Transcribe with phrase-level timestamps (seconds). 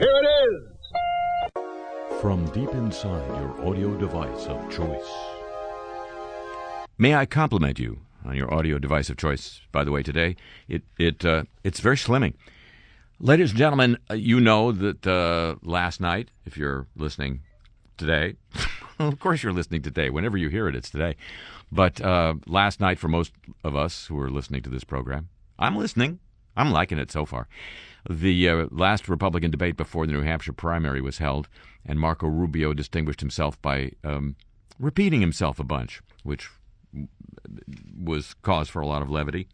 [0.00, 1.62] Here it is.
[2.22, 5.10] From deep inside your audio device of choice.
[6.96, 9.60] May I compliment you on your audio device of choice?
[9.72, 10.36] By the way, today
[10.68, 12.32] it it uh, it's very slimming.
[13.18, 17.42] Ladies and gentlemen, uh, you know that uh, last night, if you're listening
[17.98, 18.36] today,
[18.98, 20.08] of course you're listening today.
[20.08, 21.14] Whenever you hear it, it's today.
[21.70, 23.32] But uh, last night, for most
[23.62, 25.28] of us who are listening to this program,
[25.58, 26.20] I'm listening.
[26.56, 27.48] I'm liking it so far.
[28.08, 31.48] The uh, last Republican debate before the New Hampshire primary was held,
[31.84, 34.36] and Marco Rubio distinguished himself by um,
[34.78, 36.48] repeating himself a bunch, which
[38.02, 39.48] was cause for a lot of levity.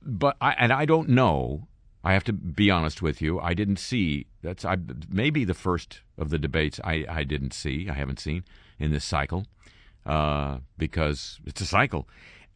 [0.00, 1.68] But I, and I don't know.
[2.04, 3.38] I have to be honest with you.
[3.38, 4.76] I didn't see that's I,
[5.08, 7.88] maybe the first of the debates I, I didn't see.
[7.88, 8.44] I haven't seen
[8.78, 9.46] in this cycle
[10.04, 12.08] uh, because it's a cycle.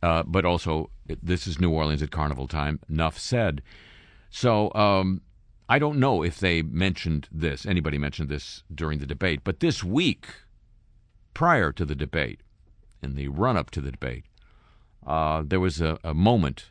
[0.03, 0.91] Uh, but also,
[1.23, 2.81] this is New Orleans at carnival time.
[2.89, 3.63] Enough said.
[4.31, 5.23] So um,
[5.69, 9.83] I don't know if they mentioned this, anybody mentioned this during the debate, but this
[9.83, 10.29] week,
[11.35, 12.41] prior to the debate,
[13.03, 14.25] in the run up to the debate,
[15.07, 16.71] uh, there was a, a moment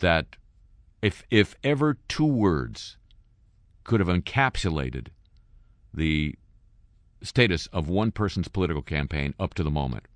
[0.00, 0.36] that
[1.02, 2.96] if if ever two words
[3.84, 5.08] could have encapsulated
[5.94, 6.34] the
[7.22, 10.06] status of one person's political campaign up to the moment,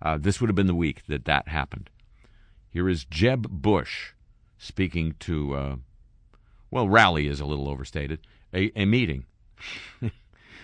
[0.00, 1.90] uh, this would have been the week that that happened.
[2.70, 4.12] Here is Jeb Bush
[4.62, 5.76] speaking to, uh,
[6.70, 8.20] well, rally is a little overstated,
[8.54, 9.24] a, a meeting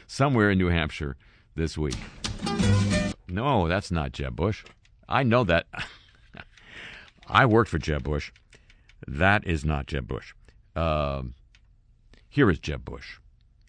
[0.06, 1.16] somewhere in New Hampshire
[1.56, 1.96] this week.
[3.28, 4.64] No, that's not Jeb Bush.
[5.08, 5.66] I know that.
[7.28, 8.30] I worked for Jeb Bush.
[9.06, 10.32] That is not Jeb Bush.
[10.76, 11.22] Uh,
[12.28, 13.18] here is Jeb Bush.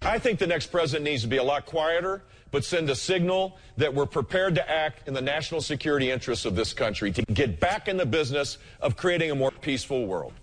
[0.02, 3.58] I think the next president needs to be a lot quieter, but send a signal
[3.78, 7.60] that we're prepared to act in the national security interests of this country to get
[7.60, 10.34] back in the business of creating a more peaceful world.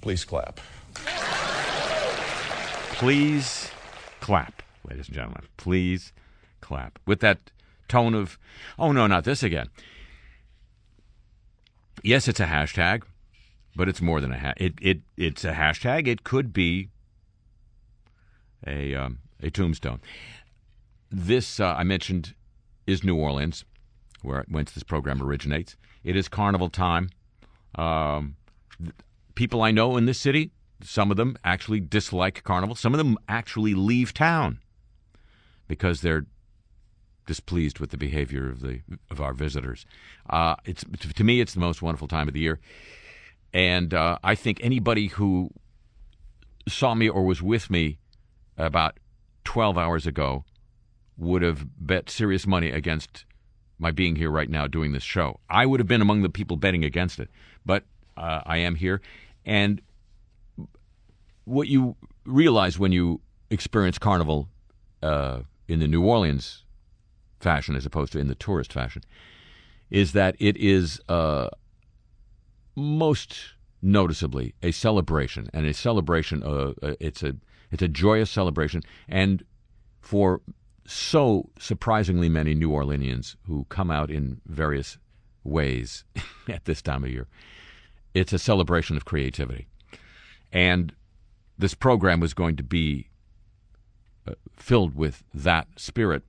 [0.00, 0.60] Please clap.
[2.94, 3.70] Please
[4.20, 5.44] clap, ladies and gentlemen.
[5.56, 6.12] Please
[6.60, 6.98] clap.
[7.06, 7.38] With that
[7.86, 8.38] tone of,
[8.78, 9.68] oh no, not this again.
[12.02, 13.02] Yes, it's a hashtag,
[13.76, 16.06] but it's more than a ha- it, it it's a hashtag.
[16.06, 16.88] It could be
[18.66, 20.00] a um, a tombstone.
[21.10, 22.34] This uh, I mentioned
[22.86, 23.64] is New Orleans,
[24.22, 25.76] where whence this program originates.
[26.04, 27.10] It is carnival time.
[27.74, 28.36] Um,
[29.34, 30.50] people I know in this city,
[30.82, 32.74] some of them actually dislike carnival.
[32.74, 34.60] Some of them actually leave town
[35.66, 36.26] because they're
[37.26, 38.80] displeased with the behavior of the
[39.10, 39.86] of our visitors.
[40.28, 42.58] Uh, it's to me, it's the most wonderful time of the year,
[43.52, 45.50] and uh, I think anybody who
[46.66, 47.98] saw me or was with me
[48.58, 48.98] about
[49.44, 50.44] 12 hours ago
[51.16, 53.24] would have bet serious money against
[53.78, 55.40] my being here right now doing this show.
[55.48, 57.30] I would have been among the people betting against it,
[57.64, 57.84] but
[58.16, 59.00] uh, I am here.
[59.46, 59.80] And
[61.44, 63.20] what you realize when you
[63.50, 64.48] experience Carnival
[65.02, 66.64] uh, in the New Orleans
[67.40, 69.02] fashion as opposed to in the tourist fashion
[69.90, 71.48] is that it is uh,
[72.74, 76.42] most noticeably a celebration and a celebration.
[76.42, 77.36] Uh, uh it's a
[77.70, 79.44] it's a joyous celebration, and
[80.00, 80.40] for
[80.86, 84.96] so surprisingly many New Orleanians who come out in various
[85.44, 86.04] ways
[86.48, 87.28] at this time of year,
[88.14, 89.68] it's a celebration of creativity.
[90.50, 90.94] And
[91.58, 93.10] this program was going to be
[94.26, 96.22] uh, filled with that spirit.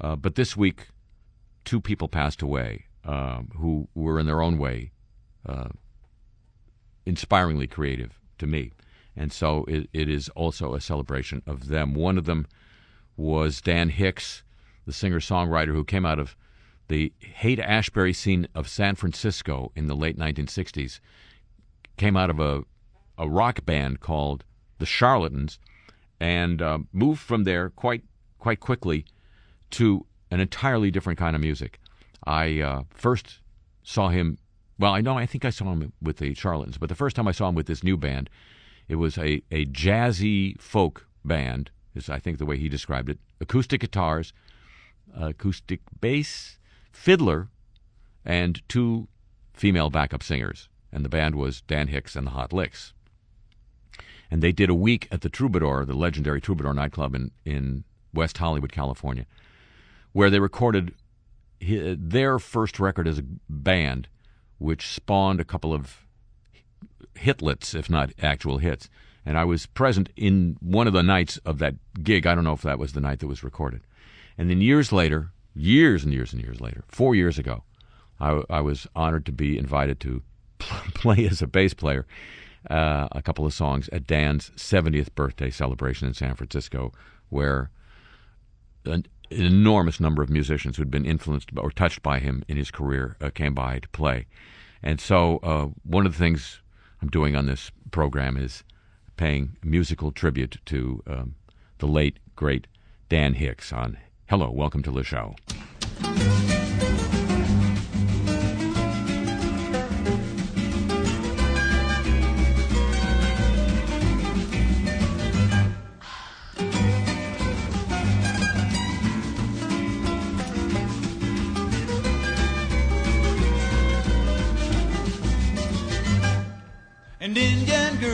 [0.00, 0.88] Uh, but this week,
[1.64, 4.90] two people passed away um, who were in their own way
[5.46, 5.68] uh,
[7.06, 8.72] inspiringly creative to me.
[9.16, 11.94] And so it, it is also a celebration of them.
[11.94, 12.46] One of them
[13.16, 14.42] was Dan Hicks,
[14.86, 16.36] the singer songwriter who came out of
[16.88, 21.00] the Haight Ashbury scene of San Francisco in the late 1960s,
[21.96, 22.64] came out of a,
[23.16, 24.44] a rock band called
[24.78, 25.58] the Charlatans,
[26.20, 28.02] and uh, moved from there quite
[28.38, 29.04] quite quickly
[29.70, 31.78] to an entirely different kind of music.
[32.24, 33.40] I uh, first
[33.82, 34.38] saw him.
[34.78, 37.28] Well, I know I think I saw him with the Charlatans, but the first time
[37.28, 38.28] I saw him with this new band,
[38.88, 43.18] it was a, a jazzy folk band, is I think the way he described it.
[43.40, 44.32] Acoustic guitars,
[45.14, 46.58] acoustic bass,
[46.90, 47.48] fiddler,
[48.24, 49.08] and two
[49.52, 50.68] female backup singers.
[50.92, 52.92] And the band was Dan Hicks and the Hot Licks.
[54.30, 58.38] And they did a week at the Troubadour, the legendary Troubadour nightclub in, in West
[58.38, 59.26] Hollywood, California,
[60.12, 60.94] where they recorded
[61.60, 64.08] their first record as a band,
[64.58, 66.01] which spawned a couple of
[67.16, 68.88] hitlets, if not actual hits.
[69.24, 72.26] And I was present in one of the nights of that gig.
[72.26, 73.82] I don't know if that was the night that was recorded.
[74.36, 77.62] And then years later, years and years and years later, four years ago,
[78.18, 80.22] I, I was honored to be invited to
[80.58, 82.06] play as a bass player
[82.70, 86.92] uh, a couple of songs at Dan's 70th birthday celebration in San Francisco,
[87.28, 87.70] where
[88.84, 92.70] an, an enormous number of musicians who'd been influenced or touched by him in his
[92.70, 94.26] career uh, came by to play.
[94.82, 96.60] And so, uh, one of the things
[97.02, 98.62] I'm doing on this program is
[99.16, 101.34] paying musical tribute to um,
[101.78, 102.68] the late, great
[103.08, 105.34] Dan Hicks on Hello, welcome to the show.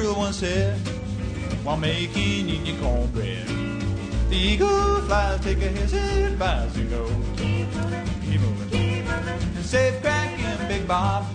[0.08, 0.74] Girl once said,
[1.64, 3.46] while making Indian cornbread,
[4.30, 7.04] the eagle flies, take a his advice and go.
[7.36, 8.06] Keep moving.
[8.22, 9.06] Keep moving.
[9.06, 11.26] And safe cracking Big Bob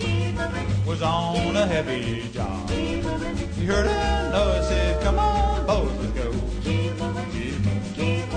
[0.84, 2.68] was on a heavy job.
[2.70, 6.32] He heard a noise, said, come on, boys, let's go.
[6.64, 8.28] Keep moving.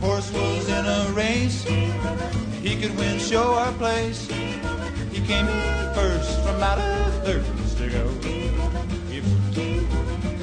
[0.00, 1.62] Horse was in a race.
[2.62, 4.26] He could win show or place.
[5.12, 8.27] He came in first from out of thirds to go.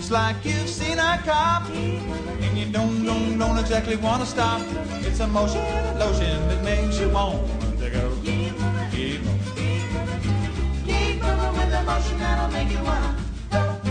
[0.05, 4.61] It's like you've seen a cop and you don't, don't, don't exactly want to stop.
[4.99, 5.65] It's a motion,
[5.97, 7.49] lotion that makes you want
[7.79, 8.15] to go.
[8.23, 8.91] Keep moving.
[8.91, 9.53] Keep moving.
[11.57, 13.17] With the motion that'll make you wanna
[13.49, 13.81] go.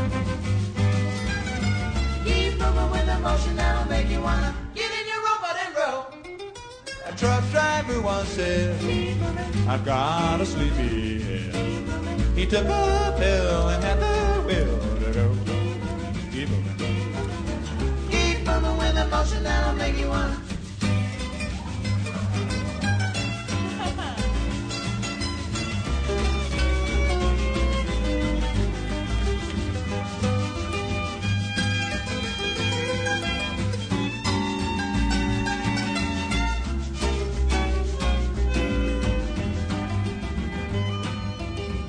[2.25, 6.07] Keep moving with the motion that'll make you wanna get in your robot and roll.
[7.07, 8.79] A truck driver once said,
[9.67, 11.57] I've got a sleepy head.
[12.39, 15.54] He took a pill and had the will to go.
[18.95, 20.41] With motion that'll make you wanna.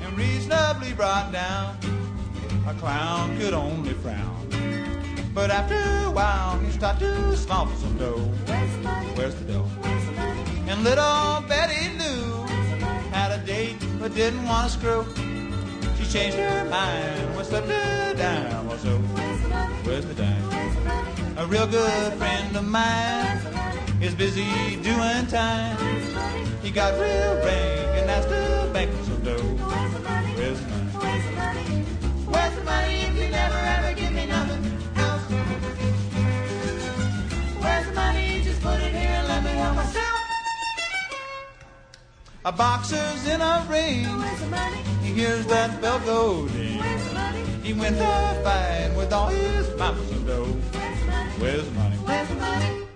[0.02, 1.76] and reasonably brought down.
[2.66, 4.35] A clown could only frown.
[5.36, 8.16] But after a while, he started to smell for some dough.
[8.46, 9.08] Where's the money?
[9.16, 9.68] Where's the dough?
[9.82, 10.70] Where's the money?
[10.70, 12.46] And little Betty Lou
[13.12, 15.04] had a date but didn't want to screw.
[15.98, 18.66] She changed her mind when slipped her down.
[18.66, 19.74] Well, so Where's the money?
[19.84, 20.42] where's the dime?
[20.48, 21.12] Where's the money?
[21.36, 23.38] A real good friend of mine
[24.00, 25.76] is busy doing time.
[26.62, 29.36] He got real rank and asked the bank some dough.
[29.36, 30.32] Where's the money?
[30.34, 30.90] Where's the money?
[30.96, 31.84] Where's the money?
[32.24, 33.15] Where's the money
[38.56, 40.20] Just put it here and let me help myself.
[42.46, 44.04] A boxer's in a ring.
[44.04, 44.76] Where's?
[45.02, 46.78] He hears that bell go ding.
[46.78, 47.42] Where's the money?
[47.62, 50.44] He went to fight with all his mouth for some dough.
[50.44, 51.30] Where's the money?
[51.36, 51.96] Where's the money?
[51.96, 52.86] Where's the money?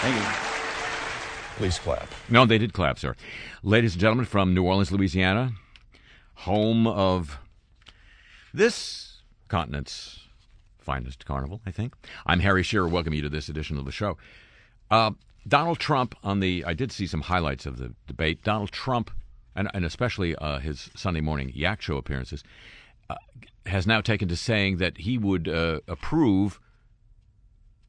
[0.00, 0.22] Thank you.
[1.58, 2.08] Please clap.
[2.28, 3.14] No, they did clap, sir.
[3.62, 5.52] Ladies and gentlemen, from New Orleans, Louisiana,
[6.34, 7.38] home of
[8.52, 10.21] this continent's
[10.82, 11.94] finest carnival, I think.
[12.26, 12.88] I'm Harry Shearer.
[12.88, 14.18] Welcome you to this edition of the show.
[14.90, 15.12] Uh,
[15.46, 16.64] Donald Trump on the.
[16.66, 18.42] I did see some highlights of the debate.
[18.42, 19.10] Donald Trump,
[19.54, 22.44] and, and especially uh, his Sunday morning Yak Show appearances,
[23.08, 23.16] uh,
[23.66, 26.60] has now taken to saying that he would uh, approve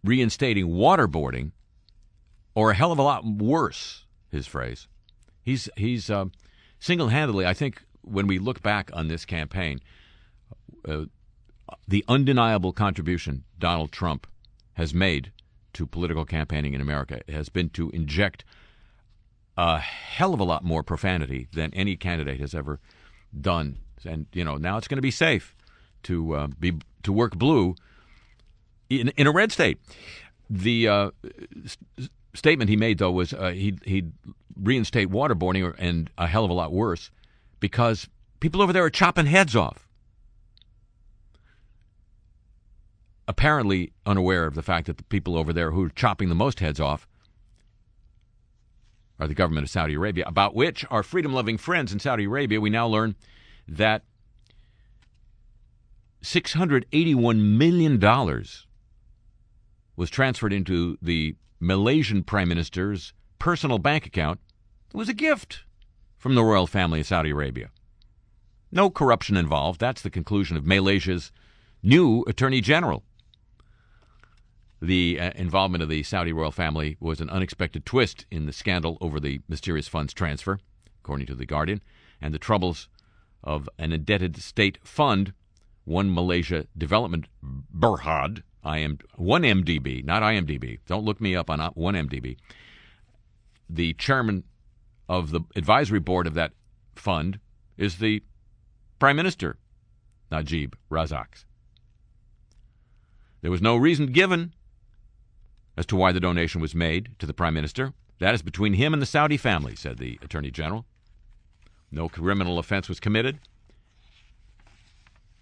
[0.04, 1.52] reinstating waterboarding
[2.56, 4.06] or a hell of a lot worse.
[4.32, 4.88] His phrase.
[5.44, 6.32] He's he's um,
[6.80, 7.46] single-handedly.
[7.46, 9.80] I think when we look back on this campaign,
[10.88, 11.06] uh,
[11.88, 14.28] the undeniable contribution Donald Trump
[14.74, 15.32] has made
[15.74, 18.44] to political campaigning in America has been to inject
[19.58, 22.80] a hell of a lot more profanity than any candidate has ever
[23.40, 23.78] done.
[24.06, 25.56] And you know now it's going to be safe
[26.04, 27.76] to uh, be to work blue
[28.90, 29.80] in in a red state.
[30.50, 31.12] The uh,
[31.64, 31.78] s-
[32.34, 34.12] statement he made though was uh, he he'd
[34.60, 37.10] reinstate waterboarding or, and a hell of a lot worse
[37.60, 39.88] because people over there are chopping heads off.
[43.28, 46.60] Apparently unaware of the fact that the people over there who are chopping the most
[46.60, 47.08] heads off
[49.20, 52.60] are the government of Saudi Arabia, about which our freedom loving friends in Saudi Arabia,
[52.60, 53.16] we now learn
[53.68, 54.04] that
[56.24, 58.00] $681 million
[59.96, 64.40] was transferred into the Malaysian Prime Minister's personal bank account.
[64.94, 65.64] It was a gift
[66.18, 67.70] from the royal family of Saudi Arabia.
[68.72, 69.80] No corruption involved.
[69.80, 71.32] That's the conclusion of Malaysia's
[71.84, 73.04] new Attorney General.
[74.84, 78.98] The uh, involvement of the Saudi royal family was an unexpected twist in the scandal
[79.00, 80.60] over the mysterious funds transfer,
[81.02, 81.82] according to The Guardian,
[82.20, 82.90] and the troubles
[83.46, 85.32] of an indebted state fund,
[85.86, 90.80] One Malaysia Development Berhad, I am 1MDB, not IMDb.
[90.86, 92.36] Don't look me up on 1MDB.
[93.70, 94.44] The chairman
[95.08, 96.52] of the advisory board of that
[96.94, 97.40] fund
[97.78, 98.22] is the
[99.00, 99.56] Prime Minister,
[100.30, 101.46] Najib Razak.
[103.40, 104.52] There was no reason given
[105.76, 107.94] as to why the donation was made to the Prime Minister.
[108.20, 110.86] That is between him and the Saudi family, said the Attorney General.
[111.92, 113.40] No criminal offense was committed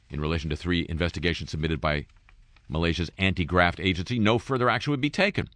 [0.09, 2.05] in relation to three investigations submitted by
[2.67, 4.19] Malaysia's anti graft agency.
[4.19, 5.49] No further action would be taken.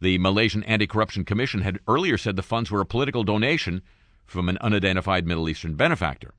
[0.00, 3.82] The Malaysian Anti Corruption Commission had earlier said the funds were a political donation
[4.26, 6.34] from an unidentified Middle Eastern benefactor.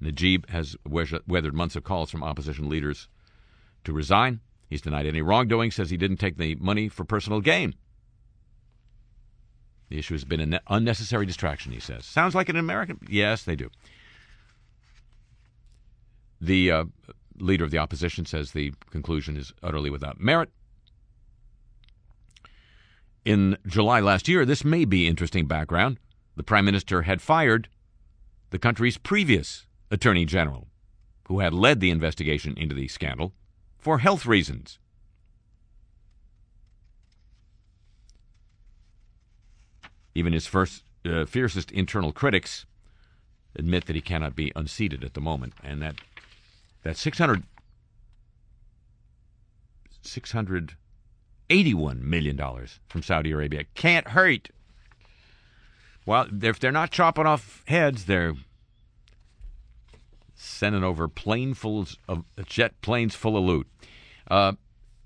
[0.00, 3.08] Najib has weathered months of calls from opposition leaders
[3.84, 4.40] to resign.
[4.72, 7.74] He's denied any wrongdoing, says he didn't take the money for personal gain.
[9.90, 12.06] The issue has been an unnecessary distraction, he says.
[12.06, 12.98] Sounds like an American.
[13.06, 13.68] Yes, they do.
[16.40, 16.84] The uh,
[17.38, 20.48] leader of the opposition says the conclusion is utterly without merit.
[23.26, 25.98] In July last year, this may be interesting background.
[26.34, 27.68] The prime minister had fired
[28.48, 30.68] the country's previous attorney general,
[31.28, 33.34] who had led the investigation into the scandal,
[33.82, 34.78] for health reasons.
[40.14, 42.64] Even his first, uh, fiercest internal critics
[43.56, 45.96] admit that he cannot be unseated at the moment, and that
[46.84, 47.42] that 600
[50.02, 54.50] 681 million dollars from Saudi Arabia can't hurt.
[56.06, 58.34] Well, if they're not chopping off heads, they're
[60.42, 63.66] sending over planefuls of jet planes full of loot.
[64.28, 64.52] Uh,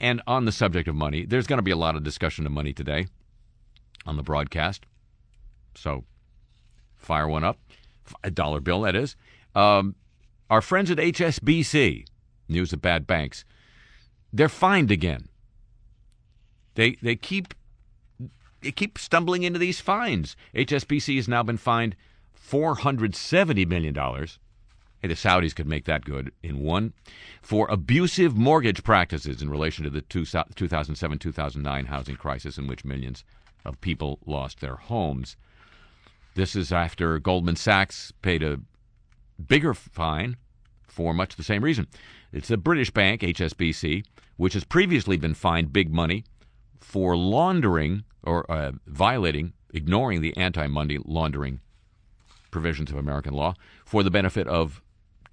[0.00, 2.52] and on the subject of money, there's going to be a lot of discussion of
[2.52, 3.06] money today
[4.06, 4.86] on the broadcast.
[5.74, 6.04] So
[6.96, 7.58] fire one up,
[8.24, 9.16] a dollar bill, that is.
[9.54, 9.94] Um,
[10.48, 12.06] our friends at HSBC,
[12.48, 13.44] news of bad banks,
[14.32, 15.28] they're fined again.
[16.74, 17.54] They they keep
[18.60, 20.36] they keep stumbling into these fines.
[20.54, 21.96] HSBC has now been fined
[22.34, 24.38] four hundred seventy million dollars.
[25.00, 26.92] Hey, the Saudis could make that good in one
[27.42, 33.22] for abusive mortgage practices in relation to the 2007 2009 housing crisis, in which millions
[33.64, 35.36] of people lost their homes.
[36.34, 38.60] This is after Goldman Sachs paid a
[39.46, 40.36] bigger fine
[40.86, 41.86] for much the same reason.
[42.32, 44.04] It's a British bank, HSBC,
[44.36, 46.24] which has previously been fined big money
[46.80, 51.60] for laundering or uh, violating, ignoring the anti money laundering
[52.50, 54.82] provisions of American law for the benefit of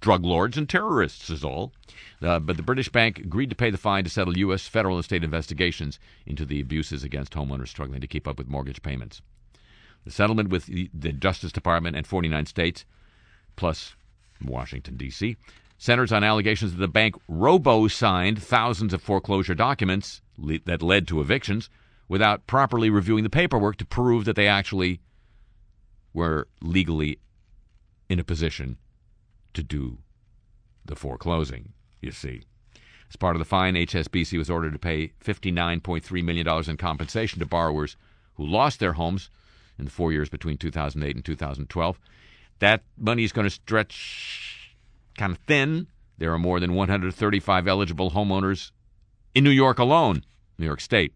[0.04, 1.72] drug lords and terrorists, is all.
[2.20, 4.68] Uh, but the British bank agreed to pay the fine to settle U.S.
[4.68, 8.82] federal and state investigations into the abuses against homeowners struggling to keep up with mortgage
[8.82, 9.22] payments.
[10.04, 12.84] The settlement with the Justice Department and 49 states,
[13.56, 13.94] plus
[14.44, 15.38] Washington, D.C.,
[15.78, 21.08] centers on allegations that the bank robo signed thousands of foreclosure documents le- that led
[21.08, 21.70] to evictions
[22.08, 25.00] without properly reviewing the paperwork to prove that they actually
[26.12, 27.18] were legally
[28.10, 28.76] in a position
[29.54, 29.98] to do
[30.84, 32.42] the foreclosing, you see.
[33.08, 37.46] As part of the fine, HSBC was ordered to pay $59.3 million in compensation to
[37.46, 37.96] borrowers
[38.34, 39.30] who lost their homes
[39.78, 42.00] in the four years between 2008 and 2012.
[42.58, 44.76] That money is going to stretch
[45.16, 45.86] kind of thin.
[46.18, 48.70] There are more than 135 eligible homeowners
[49.34, 50.24] in New York alone,
[50.58, 51.12] New York State.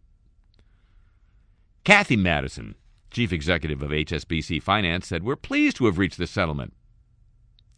[1.84, 2.74] Kathy Madison,
[3.10, 6.74] chief executive of HSBC Finance, said, We're pleased to have reached this settlement.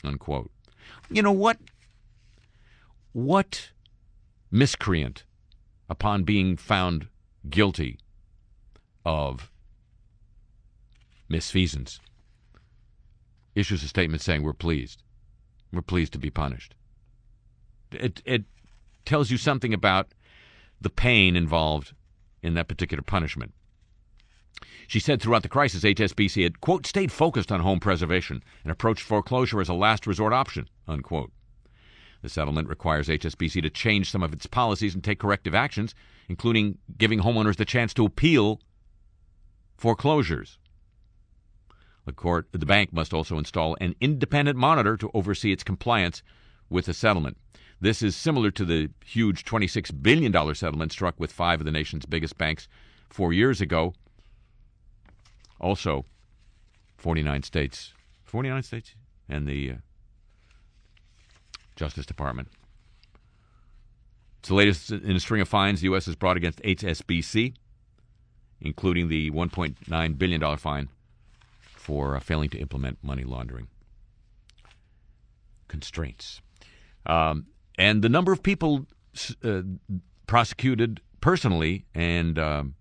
[0.05, 0.51] Unquote.
[1.11, 1.59] You know what?
[3.13, 3.71] What
[4.51, 5.25] miscreant,
[5.89, 7.09] upon being found
[7.49, 7.99] guilty
[9.05, 9.51] of
[11.31, 11.99] misfeasance,
[13.55, 15.03] issues a statement saying we're pleased.
[15.73, 16.75] We're pleased to be punished.
[17.93, 18.45] It it
[19.05, 20.13] tells you something about
[20.81, 21.95] the pain involved
[22.43, 23.53] in that particular punishment.
[24.91, 29.05] She said throughout the crisis, HSBC had, quote, stayed focused on home preservation and approached
[29.05, 31.31] foreclosure as a last resort option, unquote.
[32.23, 35.95] The settlement requires HSBC to change some of its policies and take corrective actions,
[36.29, 38.61] including giving homeowners the chance to appeal
[39.77, 40.59] foreclosures.
[42.05, 46.25] The court, the bank must also install an independent monitor to oversee its compliance
[46.69, 47.37] with the settlement.
[47.81, 52.07] This is similar to the huge $26 billion settlement struck with five of the nation's
[52.07, 52.67] biggest banks
[53.09, 53.95] four years ago.
[55.61, 56.05] Also,
[56.97, 57.93] 49 states,
[58.25, 58.95] 49 states,
[59.29, 59.75] and the uh,
[61.77, 62.49] Justice Department.
[64.39, 66.07] It's the latest in a string of fines the U.S.
[66.07, 67.55] has brought against HSBC,
[68.61, 70.89] including the $1.9 billion fine
[71.61, 73.69] for uh, failing to implement money laundering
[75.69, 76.41] constraints.
[77.07, 77.47] Um,
[77.79, 78.87] and the number of people
[79.45, 79.63] uh,
[80.27, 82.75] prosecuted personally and um,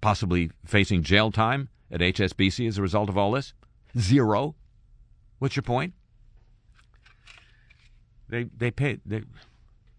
[0.00, 3.52] possibly facing jail time at HSBC as a result of all this?
[3.98, 4.54] Zero.
[5.38, 5.94] What's your point?
[8.28, 9.22] They they pay they,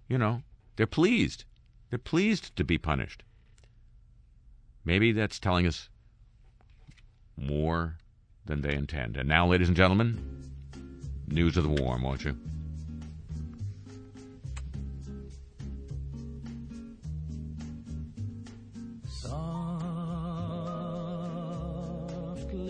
[0.07, 0.41] you know,
[0.75, 1.45] they're pleased.
[1.89, 3.23] They're pleased to be punished.
[4.83, 5.89] Maybe that's telling us
[7.37, 7.97] more
[8.45, 9.17] than they intend.
[9.17, 10.19] And now, ladies and gentlemen,
[11.27, 12.37] news of the warm, won't you?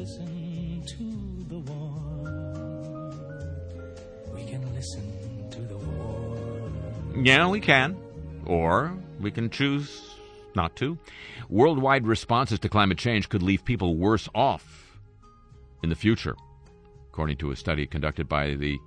[0.08, 1.04] Listen to
[1.50, 3.12] the warm.
[4.34, 7.26] We can listen to the warm.
[7.26, 7.98] Yeah, we can.
[8.46, 10.16] Or we can choose
[10.56, 10.98] not to.
[11.50, 14.98] Worldwide responses to climate change could leave people worse off
[15.84, 16.38] in the future,
[17.10, 18.78] according to a study conducted by the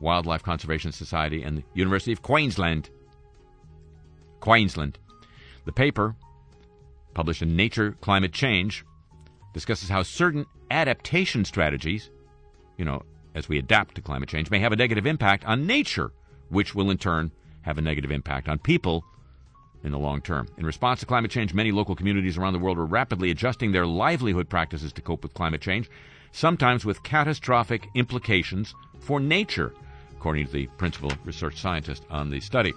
[0.00, 2.88] Wildlife Conservation Society and the University of Queensland.
[4.38, 4.96] Queensland.
[5.64, 6.14] The paper,
[7.14, 8.84] published in Nature Climate Change,
[9.52, 12.10] discusses how certain adaptation strategies,
[12.76, 13.02] you know,
[13.34, 16.12] as we adapt to climate change, may have a negative impact on nature,
[16.48, 17.30] which will in turn
[17.62, 19.04] have a negative impact on people
[19.84, 20.48] in the long term.
[20.56, 23.86] In response to climate change, many local communities around the world are rapidly adjusting their
[23.86, 25.90] livelihood practices to cope with climate change,
[26.32, 29.74] sometimes with catastrophic implications for nature,
[30.16, 32.72] according to the principal research scientist on the study.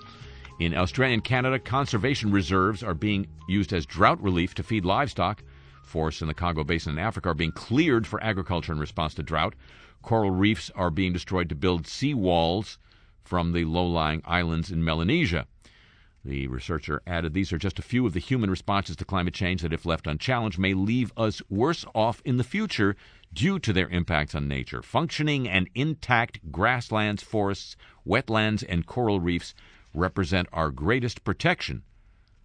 [0.59, 5.41] In Australia and Canada, conservation reserves are being used as drought relief to feed livestock.
[5.83, 9.23] Forests in the Congo Basin in Africa are being cleared for agriculture in response to
[9.23, 9.55] drought.
[10.01, 12.77] Coral reefs are being destroyed to build sea walls
[13.23, 15.47] from the low lying islands in Melanesia.
[16.23, 19.63] The researcher added these are just a few of the human responses to climate change
[19.63, 22.95] that, if left unchallenged, may leave us worse off in the future
[23.33, 24.83] due to their impacts on nature.
[24.83, 29.55] Functioning and intact grasslands, forests, wetlands, and coral reefs
[29.95, 31.83] represent our greatest protection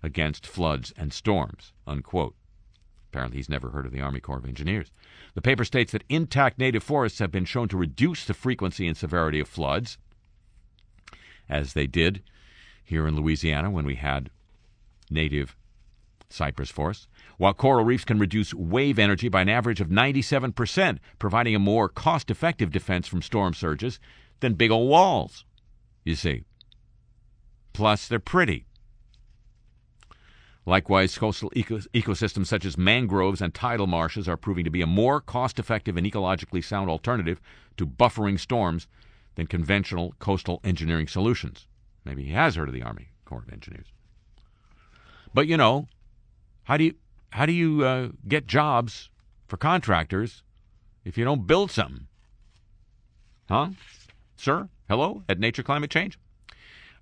[0.02, 1.72] against floods and storms.
[1.86, 2.34] Unquote.
[3.10, 4.92] Apparently, he's never heard of the Army Corps of Engineers.
[5.34, 8.96] The paper states that intact native forests have been shown to reduce the frequency and
[8.96, 9.98] severity of floods,
[11.48, 12.22] as they did
[12.84, 14.30] here in Louisiana when we had
[15.10, 15.56] native
[16.28, 21.54] cypress forests, while coral reefs can reduce wave energy by an average of 97%, providing
[21.54, 24.00] a more cost effective defense from storm surges
[24.40, 25.44] than big old walls,
[26.04, 26.44] you see.
[27.72, 28.65] Plus, they're pretty.
[30.66, 34.86] Likewise, coastal eco- ecosystems such as mangroves and tidal marshes are proving to be a
[34.86, 37.40] more cost effective and ecologically sound alternative
[37.76, 38.88] to buffering storms
[39.36, 41.68] than conventional coastal engineering solutions.
[42.04, 43.86] Maybe he has heard of the Army Corps of Engineers.
[45.32, 45.86] But you know,
[46.64, 46.94] how do you
[47.30, 49.10] how do you uh, get jobs
[49.46, 50.42] for contractors
[51.04, 52.08] if you don't build something?
[53.48, 53.68] Huh,
[54.36, 54.68] sir?
[54.88, 56.18] Hello at Nature Climate Change.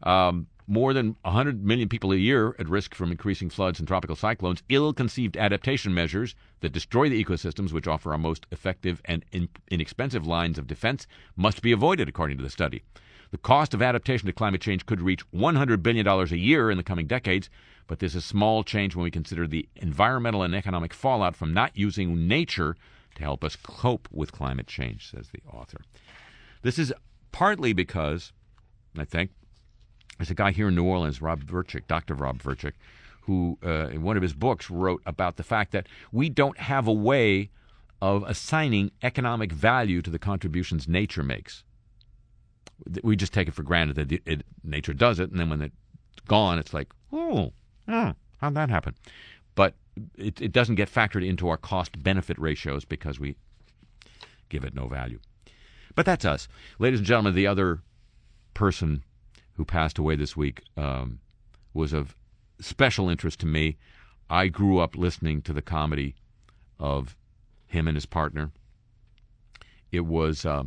[0.02, 4.16] Um, more than 100 million people a year at risk from increasing floods and tropical
[4.16, 9.24] cyclones, ill conceived adaptation measures that destroy the ecosystems which offer our most effective and
[9.32, 12.82] in- inexpensive lines of defense must be avoided, according to the study.
[13.30, 16.84] The cost of adaptation to climate change could reach $100 billion a year in the
[16.84, 17.50] coming decades,
[17.86, 21.76] but this is small change when we consider the environmental and economic fallout from not
[21.76, 22.76] using nature
[23.16, 25.80] to help us cope with climate change, says the author.
[26.62, 26.92] This is
[27.32, 28.32] partly because,
[28.96, 29.30] I think,
[30.18, 32.14] there's a guy here in New Orleans, Rob Verchick, Dr.
[32.14, 32.72] Rob Verchick,
[33.22, 36.86] who, uh, in one of his books, wrote about the fact that we don't have
[36.86, 37.50] a way
[38.00, 41.64] of assigning economic value to the contributions nature makes.
[43.02, 45.62] We just take it for granted that it, it, nature does it, and then when
[45.62, 45.74] it's
[46.26, 47.52] gone, it's like, oh,
[47.88, 48.94] oh how'd that happen?
[49.54, 49.74] But
[50.16, 53.36] it, it doesn't get factored into our cost benefit ratios because we
[54.48, 55.20] give it no value.
[55.94, 56.48] But that's us.
[56.78, 57.80] Ladies and gentlemen, the other
[58.52, 59.04] person
[59.54, 61.20] who passed away this week um,
[61.72, 62.16] was of
[62.60, 63.76] special interest to me.
[64.28, 66.14] I grew up listening to the comedy
[66.78, 67.16] of
[67.66, 68.52] him and his partner.
[69.92, 70.64] It was uh,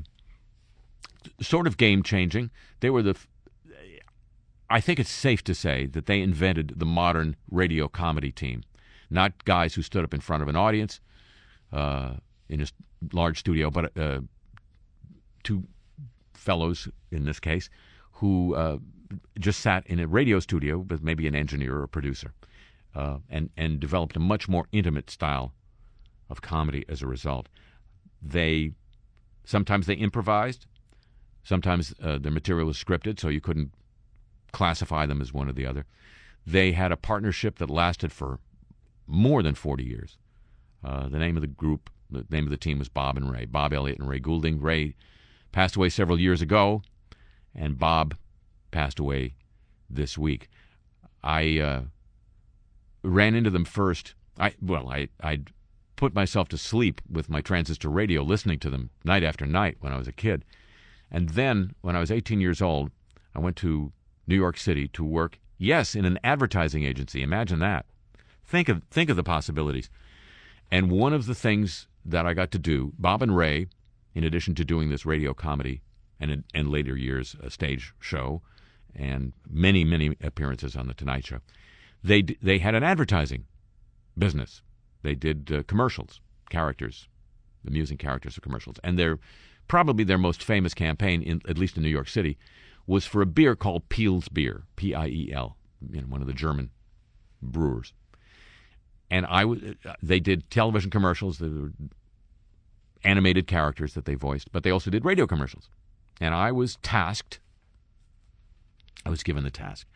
[1.41, 2.50] sort of game changing.
[2.80, 3.15] They were the.
[4.69, 8.63] I think it's safe to say that they invented the modern radio comedy team.
[9.10, 11.00] Not guys who stood up in front of an audience
[11.71, 12.15] uh,
[12.50, 12.67] in a
[13.13, 14.21] large studio, but uh,
[15.43, 15.63] two
[16.34, 17.69] fellows in this case
[18.19, 18.77] who uh,
[19.39, 22.34] just sat in a radio studio with maybe an engineer or producer,
[22.95, 25.53] uh, and and developed a much more intimate style
[26.30, 27.47] of comedy as a result.
[28.21, 28.71] They
[29.45, 30.65] sometimes they improvised,
[31.43, 33.71] sometimes uh, their material was scripted, so you couldn't
[34.51, 35.86] classify them as one or the other.
[36.45, 38.39] They had a partnership that lasted for
[39.06, 40.17] more than forty years.
[40.84, 43.45] Uh, the name of the group, the name of the team was Bob and Ray,
[43.45, 44.60] Bob Elliott and Ray Goulding.
[44.60, 44.95] Ray
[45.51, 46.82] passed away several years ago
[47.57, 48.15] and Bob
[48.71, 49.33] passed away
[49.89, 50.49] this week.
[51.23, 51.81] I uh,
[53.03, 54.13] ran into them first.
[54.39, 55.51] I well, I I'd
[55.95, 59.91] put myself to sleep with my transistor radio, listening to them night after night when
[59.91, 60.45] I was a kid,
[61.11, 62.91] and then when I was 18 years old,
[63.33, 63.91] I went to
[64.27, 65.39] New York City to work.
[65.57, 67.23] Yes, in an advertising agency.
[67.23, 67.85] Imagine that.
[68.45, 69.89] Think of think of the possibilities.
[70.69, 73.67] And one of the things that I got to do, Bob and Ray,
[74.13, 75.81] in addition to doing this radio comedy
[76.19, 78.41] and in, in later years a stage show
[78.95, 81.39] and many many appearances on the Tonight Show,
[82.03, 83.45] they they had an advertising
[84.17, 84.62] business.
[85.03, 87.08] They did uh, commercials, characters,
[87.65, 89.19] amusing characters of commercials, and their
[89.67, 92.38] probably their most famous campaign, in, at least in New York City,
[92.86, 95.58] was for a beer called Piel's Beer, P-I-E-L,
[95.91, 96.69] you know, one of the German
[97.41, 97.93] brewers.
[99.10, 101.71] And I w- they did television commercials, were
[103.03, 105.69] animated characters that they voiced, but they also did radio commercials.
[106.19, 107.39] And I was tasked,
[109.06, 109.88] I was given the task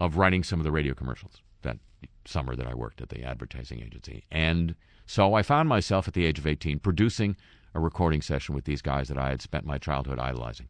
[0.00, 1.78] of writing some of the radio commercials that
[2.24, 4.24] summer that I worked at the advertising agency.
[4.30, 4.74] And
[5.06, 7.36] so I found myself at the age of 18 producing
[7.74, 10.68] a recording session with these guys that I had spent my childhood idolizing,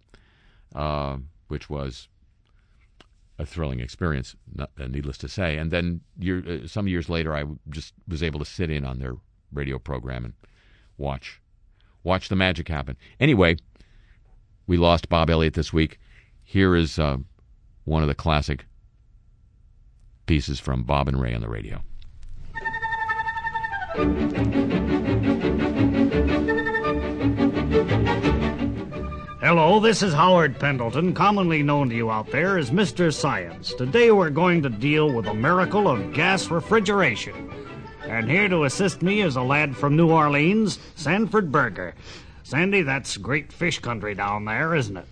[0.75, 2.09] uh, which was
[3.39, 5.57] a thrilling experience, not, uh, needless to say.
[5.59, 8.99] And then year, uh, some years later, I just was able to sit in on
[8.99, 9.17] their
[9.53, 10.35] radio program and
[10.97, 11.41] watch
[12.03, 12.97] watch the magic happen.
[13.21, 13.57] Anyway,
[14.69, 15.99] we lost Bob Elliott this week.
[16.45, 17.17] Here is uh,
[17.85, 18.67] one of the classic
[20.27, 21.83] pieces from Bob and Ray on the radio.
[29.41, 33.13] Hello, this is Howard Pendleton, commonly known to you out there as Mr.
[33.13, 33.73] Science.
[33.73, 37.51] Today we're going to deal with the miracle of gas refrigeration.
[38.03, 41.95] And here to assist me is a lad from New Orleans, Sanford Berger.
[42.49, 45.07] Sandy, that's great fish country down there, isn't it?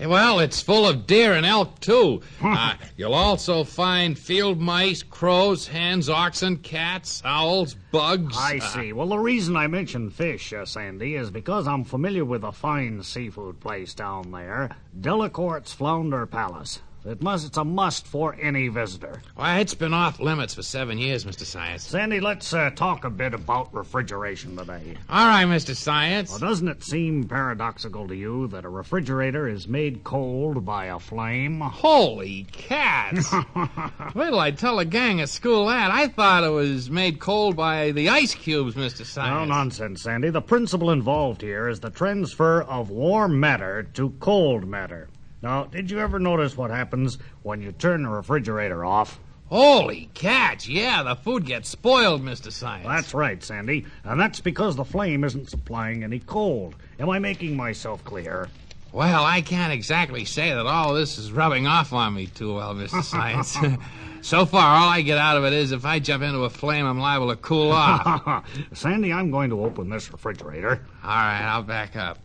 [0.00, 2.20] Well, it's full of deer and elk, too.
[2.42, 8.36] uh, you'll also find field mice, crows, hens, oxen, cats, owls, bugs.
[8.36, 8.92] I uh, see.
[8.92, 13.04] Well, the reason I mention fish, uh, Sandy, is because I'm familiar with a fine
[13.04, 16.80] seafood place down there, Delacorte's Flounder Palace.
[17.06, 19.20] It must, it's a must for any visitor.
[19.34, 21.44] Why, it's been off limits for seven years, Mr.
[21.44, 21.84] Science.
[21.84, 24.96] Sandy, let's uh, talk a bit about refrigeration today.
[25.10, 25.76] All right, Mr.
[25.76, 26.30] Science.
[26.30, 30.98] Well, doesn't it seem paradoxical to you that a refrigerator is made cold by a
[30.98, 31.60] flame?
[31.60, 33.30] Holy cats!
[34.14, 35.90] Wait till I tell a gang at school that.
[35.90, 39.04] I thought it was made cold by the ice cubes, Mr.
[39.04, 39.30] Science.
[39.30, 40.30] No nonsense, Sandy.
[40.30, 45.10] The principle involved here is the transfer of warm matter to cold matter.
[45.44, 49.20] Now, did you ever notice what happens when you turn the refrigerator off?
[49.50, 50.66] Holy cats!
[50.66, 52.50] Yeah, the food gets spoiled, Mr.
[52.50, 52.86] Science.
[52.86, 53.84] That's right, Sandy.
[54.04, 56.76] And that's because the flame isn't supplying any cold.
[56.98, 58.48] Am I making myself clear?
[58.90, 62.74] Well, I can't exactly say that all this is rubbing off on me too well,
[62.74, 63.02] Mr.
[63.04, 63.54] Science.
[64.22, 66.86] so far, all I get out of it is if I jump into a flame,
[66.86, 68.48] I'm liable to cool off.
[68.72, 70.80] Sandy, I'm going to open this refrigerator.
[71.02, 72.18] all right, I'll back up.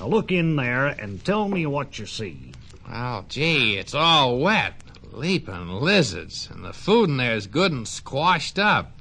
[0.00, 2.52] Now look in there and tell me what you see.
[2.88, 4.74] Well, gee, it's all wet.
[5.12, 6.48] Leaping lizards.
[6.52, 8.92] And the food in there is good and squashed up.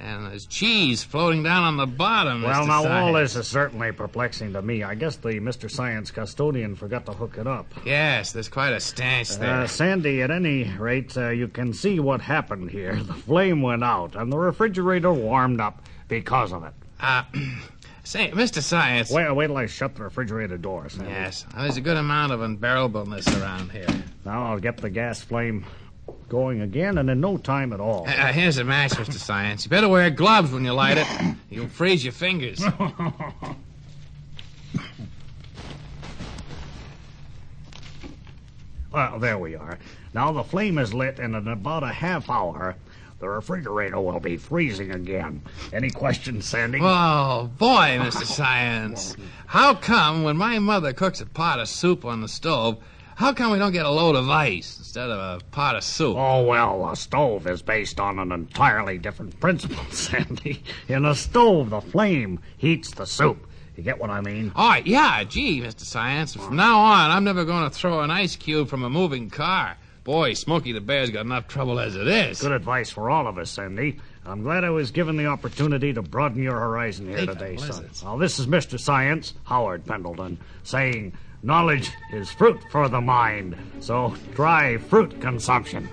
[0.00, 2.42] And there's cheese floating down on the bottom.
[2.42, 2.68] Well, Mr.
[2.68, 4.84] now all this is certainly perplexing to me.
[4.84, 5.68] I guess the Mr.
[5.68, 7.66] Science custodian forgot to hook it up.
[7.84, 9.62] Yes, there's quite a stench there.
[9.62, 12.94] Uh, Sandy, at any rate, uh, you can see what happened here.
[13.08, 16.74] The flame went out, and the refrigerator warmed up because of it.
[17.00, 17.24] Uh,
[18.08, 18.62] say, Mr.
[18.62, 19.10] Science.
[19.10, 20.86] Wait, wait till I shut the refrigerator door.
[20.98, 23.86] Yes, there's a good amount of unbearableness around here.
[24.24, 25.66] Now I'll get the gas flame
[26.30, 28.06] going again, and in no time at all.
[28.08, 29.12] Uh, here's a match, Mr.
[29.14, 29.64] Science.
[29.64, 31.06] You better wear gloves when you light it.
[31.50, 32.62] You'll freeze your fingers.
[38.90, 39.78] Well, there we are.
[40.14, 42.74] Now the flame is lit, and in about a half hour,
[43.18, 45.42] the refrigerator will be freezing again.
[45.72, 46.78] Any questions, Sandy?
[46.80, 48.24] Oh, boy, Mr.
[48.24, 49.16] Science.
[49.46, 52.78] How come when my mother cooks a pot of soup on the stove,
[53.16, 56.16] how come we don't get a load of ice instead of a pot of soup?
[56.16, 60.62] Oh, well, a stove is based on an entirely different principle, Sandy.
[60.86, 63.44] In a stove, the flame heats the soup.
[63.76, 64.52] You get what I mean?
[64.54, 65.80] Oh, yeah, gee, Mr.
[65.80, 66.34] Science.
[66.34, 69.76] From now on, I'm never going to throw an ice cube from a moving car.
[70.08, 72.40] Boy, Smokey the Bear's got enough trouble as it is.
[72.40, 74.00] Good advice for all of us, Sandy.
[74.24, 77.90] I'm glad I was given the opportunity to broaden your horizon here today, son.
[78.02, 78.80] Now, this is Mr.
[78.80, 83.54] Science, Howard Pendleton, saying knowledge is fruit for the mind.
[83.80, 85.90] So try fruit consumption.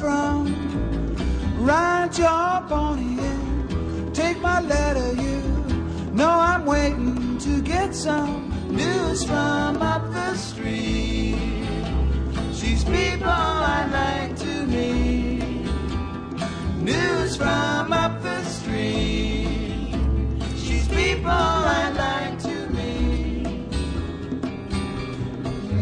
[0.00, 0.54] From.
[1.64, 5.40] Ride your pony and take my letter, you
[6.12, 11.38] know I'm waiting to get some news from up the street.
[12.52, 15.66] She's people I like to meet.
[16.80, 19.94] News from up the street.
[20.56, 23.46] She's people I like to meet.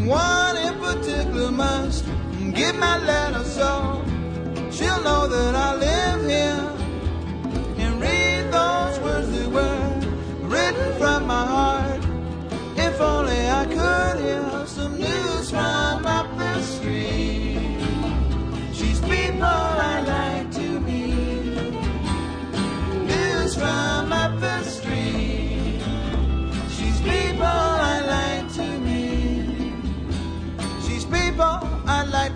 [0.07, 0.42] One
[1.23, 2.05] particular must.
[2.53, 4.03] Get my letter so
[4.71, 6.82] she'll know that I live here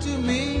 [0.08, 0.57] to meet.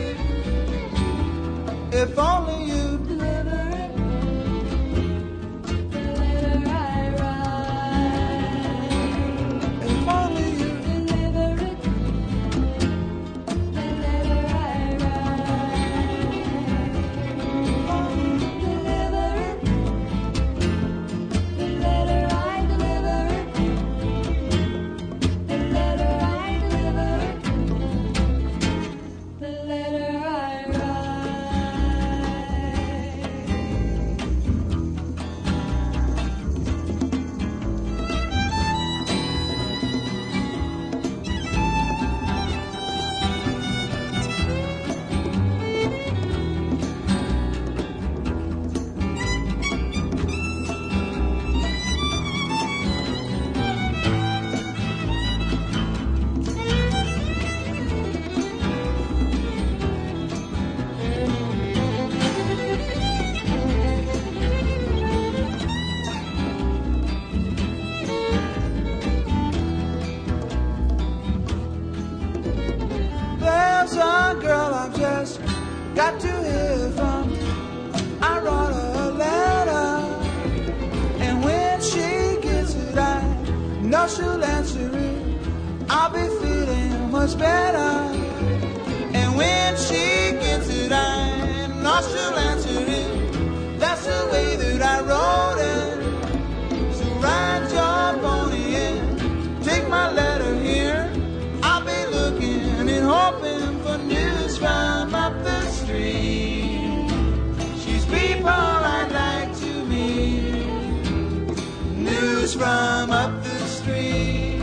[112.58, 114.60] From up the street.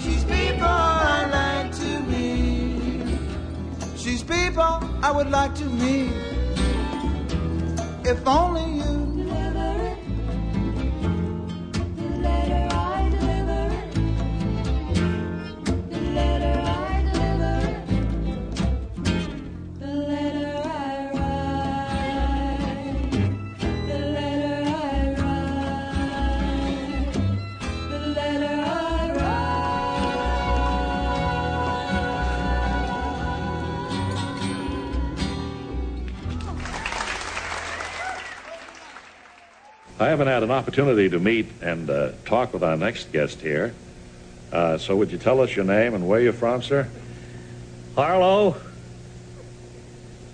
[0.00, 3.18] She's people I'd like to meet.
[3.96, 6.12] She's people I would like to meet.
[8.04, 8.67] If only
[40.08, 43.74] I haven't had an opportunity to meet and uh, talk with our next guest here.
[44.50, 46.88] Uh, so would you tell us your name and where you're from, sir?
[47.94, 48.56] Harlow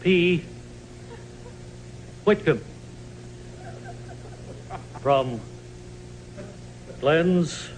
[0.01, 0.45] P.
[2.23, 2.63] Whitcomb
[5.01, 5.41] from
[7.01, 7.69] Glens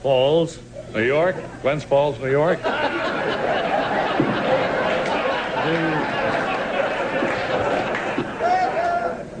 [0.00, 0.58] Falls,
[0.94, 1.36] New York?
[1.60, 2.58] Glens Falls, New York?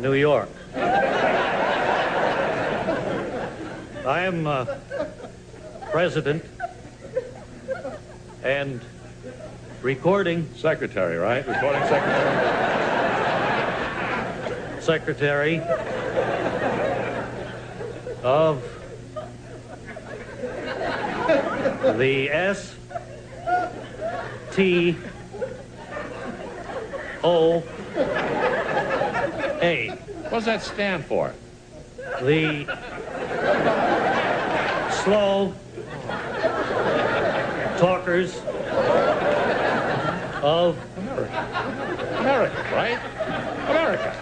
[0.02, 0.50] New York.
[4.06, 4.64] I am uh,
[5.90, 6.44] president
[8.42, 8.80] and
[9.82, 11.46] recording Secretary, right?
[11.46, 12.60] Recording secretary?
[14.80, 15.60] secretary
[18.22, 18.64] of
[21.98, 22.74] the S
[24.52, 24.96] T
[27.22, 27.62] O
[29.62, 29.88] A.
[29.90, 31.34] What does that stand for?
[32.22, 32.66] The
[35.04, 35.54] slow
[37.78, 38.36] talkers
[40.42, 42.98] of America, America, right?
[43.70, 44.14] America.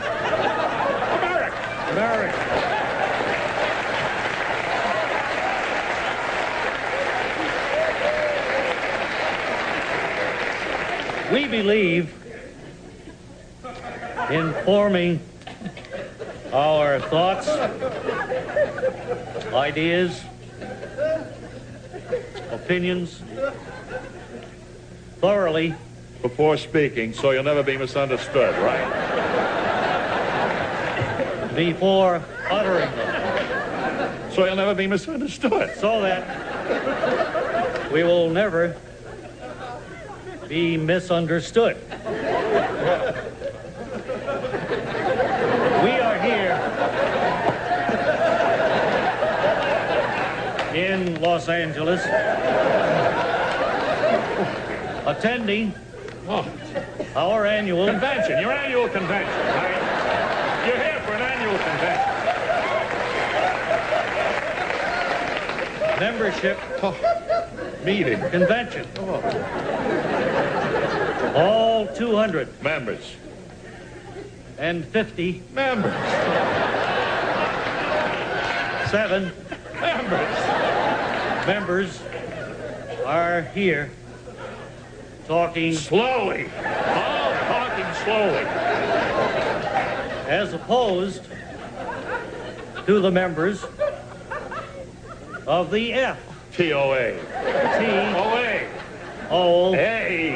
[1.19, 1.59] America.
[1.91, 2.69] America.
[11.33, 12.15] We believe
[14.31, 15.21] in forming
[16.53, 17.49] our thoughts,
[19.53, 20.23] ideas,
[22.69, 23.23] opinions
[25.23, 25.75] thoroughly
[26.21, 28.85] Before speaking, so you'll never be misunderstood, right?
[31.57, 35.77] before uttering them, So you'll never be misunderstood.
[35.79, 38.77] so that we will never
[40.47, 41.79] be misunderstood.
[45.83, 46.55] We are here
[50.75, 52.05] in Los Angeles
[55.07, 55.73] attending
[57.15, 60.67] our annual Convention, your annual convention, right?
[60.67, 62.15] You're here for an annual convention.
[66.01, 66.59] membership
[67.85, 68.19] Meeting.
[68.31, 68.85] convention.
[71.37, 73.15] All 200 Members.
[74.59, 75.95] and 50 Members.
[78.91, 79.31] seven
[79.81, 80.68] Members.
[81.49, 82.03] Members
[83.07, 83.91] are here
[85.27, 86.45] talking Slowly.
[86.45, 88.45] All talking slowly.
[90.29, 91.25] as opposed
[92.85, 93.65] to the members
[95.47, 96.19] of the F
[96.53, 97.15] TOA.
[97.15, 98.69] T OA.
[99.31, 100.33] O Hey.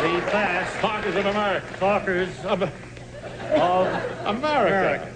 [0.00, 1.66] the fast Talkers of America.
[1.78, 2.70] talkers Of of
[4.24, 4.26] America.
[4.26, 5.11] America.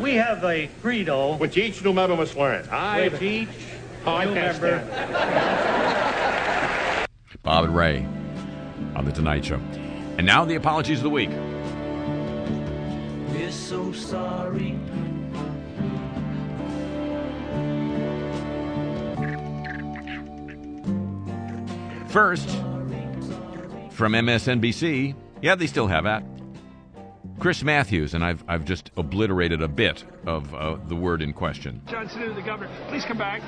[0.00, 2.68] We have a credo Which each new member must learn.
[2.70, 3.48] I, which each
[4.06, 7.06] Oh, I new can't member
[7.42, 8.06] Bob and Ray
[8.94, 9.60] on The Tonight Show.
[10.18, 11.30] And now the apologies of the week.
[13.30, 14.78] We're so sorry.
[22.08, 22.48] First,
[23.90, 26.24] from MSNBC, yeah, they still have that.
[27.38, 31.80] Chris Matthews, and I've, I've just obliterated a bit of uh, the word in question.
[31.88, 33.42] John Sununu, the governor, please come back.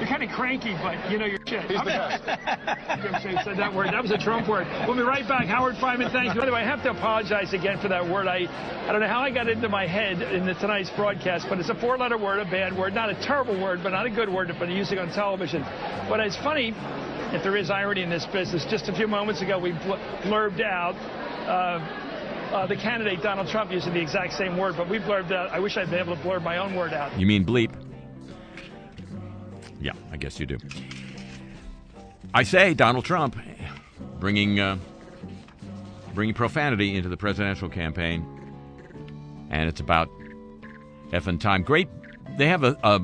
[0.00, 1.70] You're kind of cranky, but you know your shit.
[1.70, 2.22] He's the best.
[2.88, 3.88] I'm sure you said that word.
[3.88, 4.66] That was a Trump word.
[4.86, 5.46] We'll be right back.
[5.46, 6.40] Howard Fineman, thank you.
[6.40, 8.26] By the way, I have to apologize again for that word.
[8.26, 8.48] I,
[8.88, 11.68] I don't know how I got into my head in the, tonight's broadcast, but it's
[11.68, 14.50] a four-letter word, a bad word, not a terrible word, but not a good word,
[14.58, 15.62] but using on television.
[16.08, 16.72] But it's funny,
[17.34, 18.64] if there is irony in this business.
[18.70, 20.94] Just a few moments ago, we bl- blurbed out.
[21.44, 22.03] Uh,
[22.54, 25.50] uh, the candidate Donald Trump using the exact same word, but we blurred out.
[25.50, 27.18] I wish I'd been able to blur my own word out.
[27.18, 27.72] You mean bleep?
[29.80, 30.58] Yeah, I guess you do.
[32.32, 33.36] I say Donald Trump
[34.20, 34.78] bringing uh,
[36.14, 38.24] bringing profanity into the presidential campaign,
[39.50, 40.08] and it's about
[41.10, 41.62] effing time.
[41.62, 41.88] Great,
[42.38, 43.00] they have a, a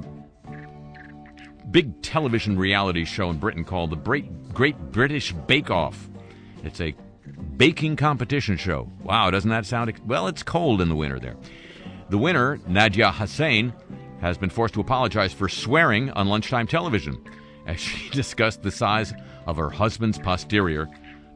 [1.70, 6.08] big television reality show in Britain called the Great Great British Bake Off.
[6.62, 6.94] It's a
[7.60, 8.88] baking competition show.
[9.02, 10.28] Wow, doesn't that sound ex- well?
[10.28, 11.36] It's cold in the winter there.
[12.08, 13.74] The winner, Nadiya Hussain,
[14.22, 17.22] has been forced to apologize for swearing on lunchtime television
[17.66, 19.12] as she discussed the size
[19.46, 20.88] of her husband's posterior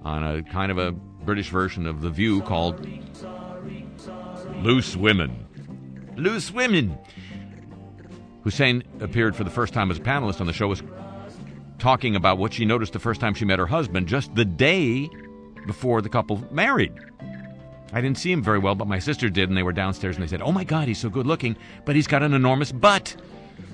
[0.03, 2.89] on a kind of a British version of The View called
[4.63, 5.45] Loose Women.
[6.17, 6.97] Loose Women.
[8.45, 10.83] Hussain appeared for the first time as a panelist on the show, was
[11.79, 15.11] talking about what she noticed the first time she met her husband just the day
[15.67, 16.93] before the couple married.
[17.93, 20.23] I didn't see him very well, but my sister did, and they were downstairs and
[20.23, 23.15] they said, Oh my God, he's so good looking, but he's got an enormous butt,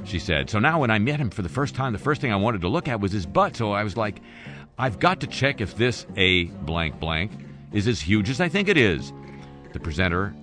[0.04, 0.50] she said.
[0.50, 2.60] So now when I met him for the first time, the first thing I wanted
[2.60, 3.56] to look at was his butt.
[3.56, 4.20] So I was like,
[4.78, 7.32] I've got to check if this A blank blank
[7.72, 9.12] is as huge as I think it is.
[9.72, 10.34] The presenter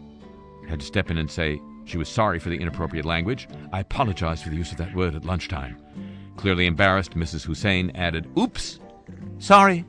[0.68, 3.48] had to step in and say she was sorry for the inappropriate language.
[3.72, 5.78] I apologize for the use of that word at lunchtime.
[6.36, 7.45] Clearly embarrassed, Mrs.
[7.45, 8.80] Hussain added, Oops,
[9.39, 9.86] sorry.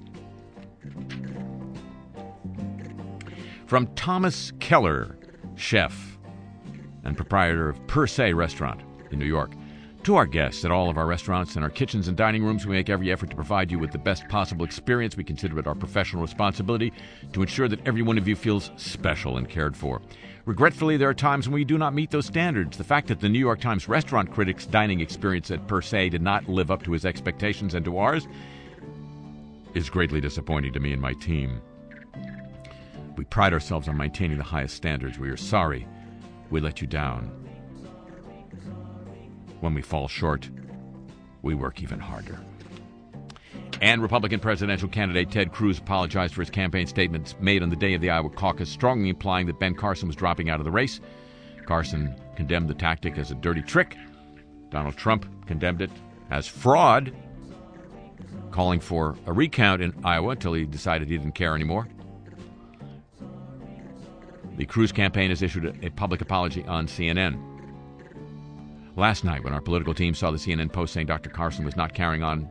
[3.69, 5.19] From Thomas Keller,
[5.57, 6.19] chef
[7.05, 9.53] and proprietor of Per Se Restaurant in New York.
[10.05, 12.75] To our guests at all of our restaurants and our kitchens and dining rooms, we
[12.75, 15.19] make every effort to provide you with the best possible experience.
[15.19, 16.95] We consider it our professional responsibility
[17.35, 20.01] to ensure that every one of you feels special and cared for.
[20.47, 22.79] Regretfully, there are times when we do not meet those standards.
[22.79, 26.23] The fact that the New York Times restaurant critic's dining experience at Per Se did
[26.23, 28.29] not live up to his expectations and to ours
[29.75, 31.61] is greatly disappointing to me and my team.
[33.19, 35.19] We pride ourselves on maintaining the highest standards.
[35.19, 35.89] We are sorry
[36.51, 37.25] we let you down.
[39.61, 40.49] When we fall short,
[41.43, 42.39] we work even harder.
[43.81, 47.95] And Republican presidential candidate Ted Cruz apologized for his campaign statements made on the day
[47.95, 51.01] of the Iowa caucus, strongly implying that Ben Carson was dropping out of the race.
[51.67, 53.97] Carson condemned the tactic as a dirty trick.
[54.71, 55.91] Donald Trump condemned it
[56.31, 57.13] as fraud.
[58.53, 61.89] calling for a recount in Iowa until he decided he didn't care anymore.
[64.59, 67.41] The Cruz campaign has issued a, public apology on CNN.
[68.97, 71.31] Last night, when our political team saw the CNN post saying Dr.
[71.31, 72.51] Carson was not carrying on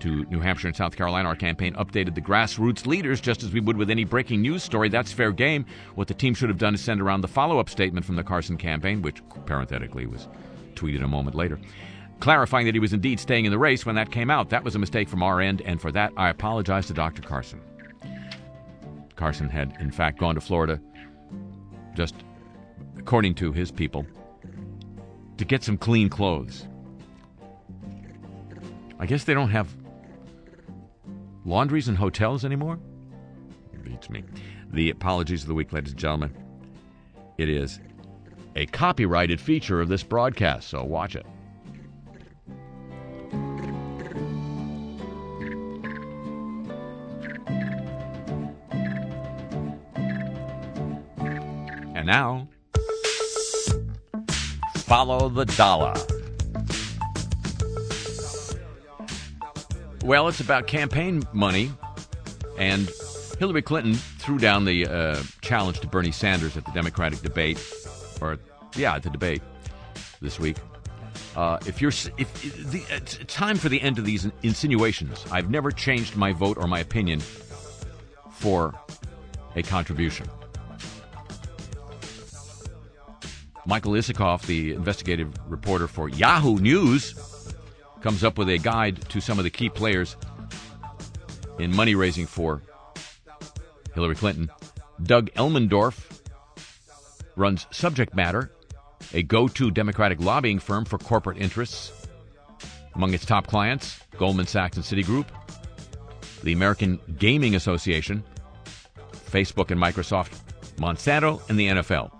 [0.00, 3.60] to New Hampshire and South Carolina, our campaign updated the grassroots leaders just as we
[3.60, 4.88] would with any breaking news story.
[4.88, 5.64] That's fair game.
[5.94, 8.24] What the team should have done is send around the follow up statement from the
[8.24, 10.26] Carson campaign, which parenthetically was
[10.74, 11.60] tweeted a moment later,
[12.18, 14.50] clarifying that he was indeed staying in the race when that came out.
[14.50, 17.22] That was a mistake from our end, and for that I apologize to Dr.
[17.22, 17.60] Carson.
[19.14, 20.80] Carson had, in fact, gone to Florida
[21.96, 22.14] just
[22.98, 24.06] according to his people,
[25.38, 26.66] to get some clean clothes.
[28.98, 29.74] I guess they don't have
[31.44, 32.78] laundries in hotels anymore?
[33.82, 34.24] Beats me.
[34.72, 36.36] The apologies of the week, ladies and gentlemen.
[37.38, 37.80] It is
[38.56, 41.26] a copyrighted feature of this broadcast, so watch it.
[52.06, 52.48] Now,
[54.76, 55.94] follow the dollar.
[60.04, 61.72] Well, it's about campaign money,
[62.58, 62.88] and
[63.40, 67.58] Hillary Clinton threw down the uh, challenge to Bernie Sanders at the Democratic debate,
[68.20, 68.38] or
[68.76, 69.42] yeah, at the debate
[70.22, 70.56] this week.
[71.34, 75.24] Uh, if you're, if the, it's time for the end of these insinuations.
[75.30, 77.20] I've never changed my vote or my opinion
[78.30, 78.72] for
[79.56, 80.28] a contribution.
[83.66, 87.14] Michael Isikoff, the investigative reporter for Yahoo News,
[88.00, 90.16] comes up with a guide to some of the key players
[91.58, 92.62] in money raising for
[93.94, 94.50] Hillary Clinton.
[95.02, 96.22] Doug Elmendorf
[97.34, 98.52] runs Subject Matter,
[99.12, 101.92] a go to Democratic lobbying firm for corporate interests.
[102.94, 105.26] Among its top clients, Goldman Sachs and Citigroup,
[106.42, 108.22] the American Gaming Association,
[109.12, 110.38] Facebook and Microsoft,
[110.76, 112.10] Monsanto, and the NFL.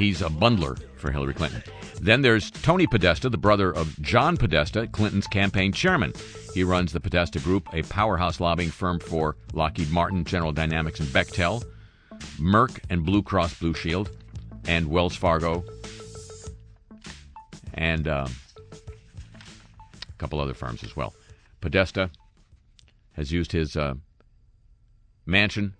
[0.00, 1.62] He's a bundler for Hillary Clinton.
[2.00, 6.14] Then there's Tony Podesta, the brother of John Podesta, Clinton's campaign chairman.
[6.54, 11.08] He runs the Podesta Group, a powerhouse lobbying firm for Lockheed Martin, General Dynamics, and
[11.10, 11.62] Bechtel,
[12.38, 14.08] Merck and Blue Cross Blue Shield,
[14.66, 15.62] and Wells Fargo,
[17.74, 18.26] and uh,
[19.02, 21.12] a couple other firms as well.
[21.60, 22.08] Podesta
[23.12, 23.92] has used his uh,
[25.26, 25.74] mansion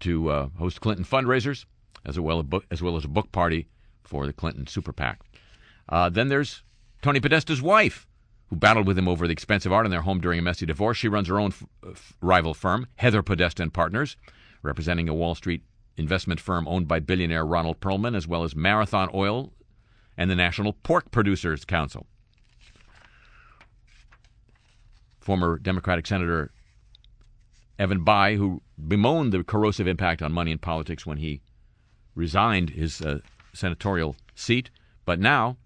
[0.00, 1.66] to uh, host Clinton fundraisers
[2.04, 3.68] as well, as well as a book party
[4.04, 5.20] for the Clinton super PAC.
[5.88, 6.62] Uh, then there's
[7.00, 8.06] Tony Podesta's wife,
[8.48, 10.98] who battled with him over the expensive art in their home during a messy divorce.
[10.98, 14.16] She runs her own f- f- rival firm, Heather Podesta and Partners,
[14.62, 15.62] representing a Wall Street
[15.96, 19.52] investment firm owned by billionaire Ronald Perelman, as well as Marathon Oil
[20.16, 22.06] and the National Pork Producers Council.
[25.20, 26.52] Former Democratic Senator
[27.78, 31.40] Evan Bayh, who bemoaned the corrosive impact on money in politics when he
[32.14, 33.18] resigned his uh,
[33.52, 34.70] senatorial seat,
[35.04, 35.56] but now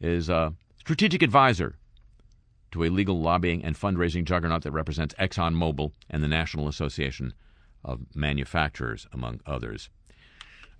[0.00, 1.76] is a strategic advisor
[2.70, 7.32] to a legal lobbying and fundraising juggernaut that represents ExxonMobil and the National Association
[7.84, 9.88] of Manufacturers, among others.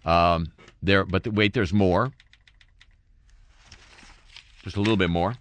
[0.05, 0.53] Um,
[0.83, 2.13] there, but the, wait, there's more.
[4.63, 5.35] Just a little bit more.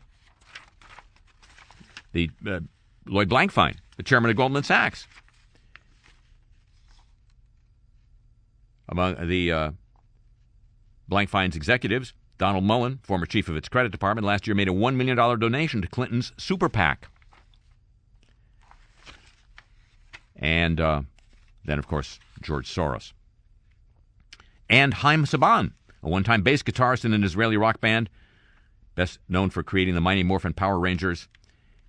[2.13, 2.61] The uh,
[3.05, 5.07] Lloyd Blankfein, the chairman of Goldman Sachs,
[8.89, 9.71] among the uh,
[11.09, 14.95] Blankfein's executives, Donald Mullen, former chief of its credit department, last year made a $1
[14.95, 17.07] million donation to Clinton's super PAC.
[20.35, 21.01] And uh,
[21.65, 23.13] then, of course, George Soros.
[24.69, 25.71] And Haim Saban,
[26.03, 28.09] a one time bass guitarist in an Israeli rock band,
[28.95, 31.27] best known for creating the Mighty Morphin Power Rangers.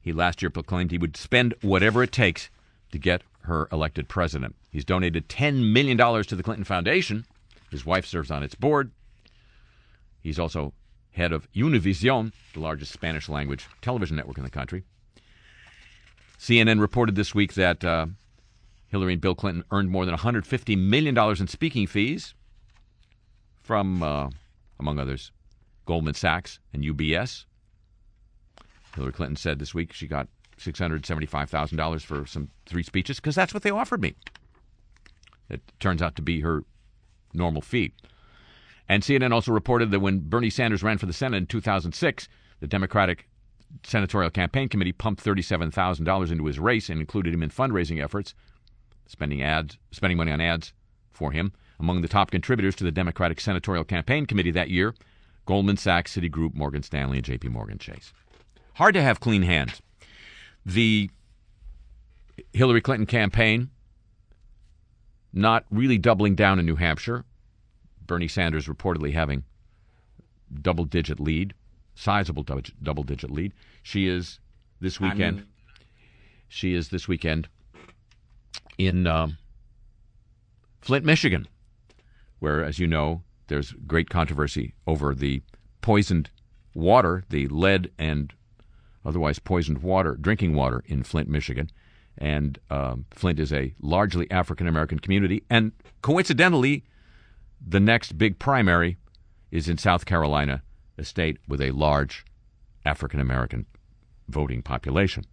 [0.01, 2.49] He last year proclaimed he would spend whatever it takes
[2.93, 4.55] to get her elected president.
[4.71, 7.25] He's donated $10 million to the Clinton Foundation.
[7.71, 8.93] His wife serves on its board.
[10.21, 10.73] He's also
[11.13, 14.85] head of Univision, the largest Spanish language television network in the country.
[16.39, 18.07] CNN reported this week that uh,
[18.89, 22.35] Hillary and Bill Clinton earned more than $150 million in speaking fees
[23.63, 24.31] from, uh,
[24.79, 25.33] among others,
[25.87, 27.45] Goldman Sachs and UBS.
[28.95, 33.63] Hillary Clinton said this week she got $675,000 for some three speeches because that's what
[33.63, 34.15] they offered me.
[35.49, 36.65] It turns out to be her
[37.33, 37.93] normal fee.
[38.89, 42.29] And CNN also reported that when Bernie Sanders ran for the Senate in 2006,
[42.61, 43.29] the Democratic
[43.83, 48.35] Senatorial Campaign Committee pumped $37,000 into his race and included him in fundraising efforts,
[49.07, 50.73] spending ads, spending money on ads
[51.11, 51.53] for him.
[51.79, 54.95] Among the top contributors to the Democratic Senatorial Campaign Committee that year,
[55.47, 58.13] Goldman Sachs, Citigroup, Morgan Stanley, and JP Morgan Chase.
[58.75, 59.81] Hard to have clean hands.
[60.67, 61.11] The
[62.53, 63.71] Hillary Clinton campaign
[65.33, 67.25] not really doubling down in New Hampshire.
[68.07, 69.45] Bernie Sanders reportedly having
[70.63, 71.55] double digit lead,
[71.95, 73.53] sizable double digit lead.
[73.83, 74.41] She is
[74.81, 75.37] this weekend.
[75.39, 75.47] mean-
[76.49, 77.49] she is this weekend
[78.79, 79.37] in um,
[80.81, 81.47] Flint, Michigan,
[82.39, 85.43] where, as you know, there's great controversy over the
[85.83, 86.31] poisoned
[86.75, 88.33] water, the lead and
[89.05, 91.71] otherwise poisoned water, drinking water in Flint, Michigan.
[92.19, 95.45] And um, Flint is a largely African American community.
[95.49, 96.85] And coincidentally,
[97.65, 98.97] the next big primary
[99.51, 100.63] is in South Carolina,
[100.97, 102.25] a state with a large
[102.85, 103.67] African American
[104.29, 105.25] voting population.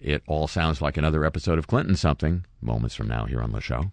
[0.00, 3.60] It all sounds like another episode of Clinton something moments from now here on the
[3.60, 3.90] show.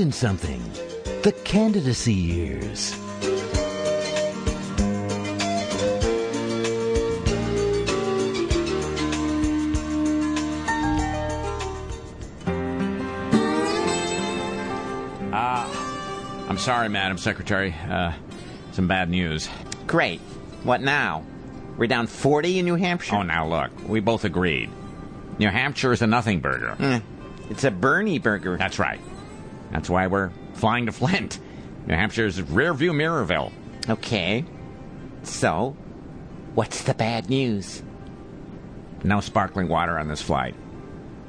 [0.00, 0.62] Clinton something.
[1.20, 2.94] The candidacy years.
[15.34, 15.68] Ah,
[16.48, 17.74] I'm sorry, Madam Secretary.
[17.86, 18.12] Uh,
[18.72, 19.50] some bad news.
[19.86, 20.20] Great.
[20.62, 21.26] What now?
[21.76, 23.16] We're down 40 in New Hampshire?
[23.16, 24.70] Oh, now look, we both agreed.
[25.38, 26.74] New Hampshire is a nothing burger.
[26.78, 27.02] Mm,
[27.50, 28.56] it's a Bernie burger.
[28.56, 29.00] That's right.
[29.70, 31.38] That's why we're flying to Flint.
[31.86, 33.52] New Hampshire's rearview mirrorville.
[33.88, 34.44] Okay.
[35.22, 35.76] So,
[36.54, 37.82] what's the bad news?
[39.02, 40.54] No sparkling water on this flight.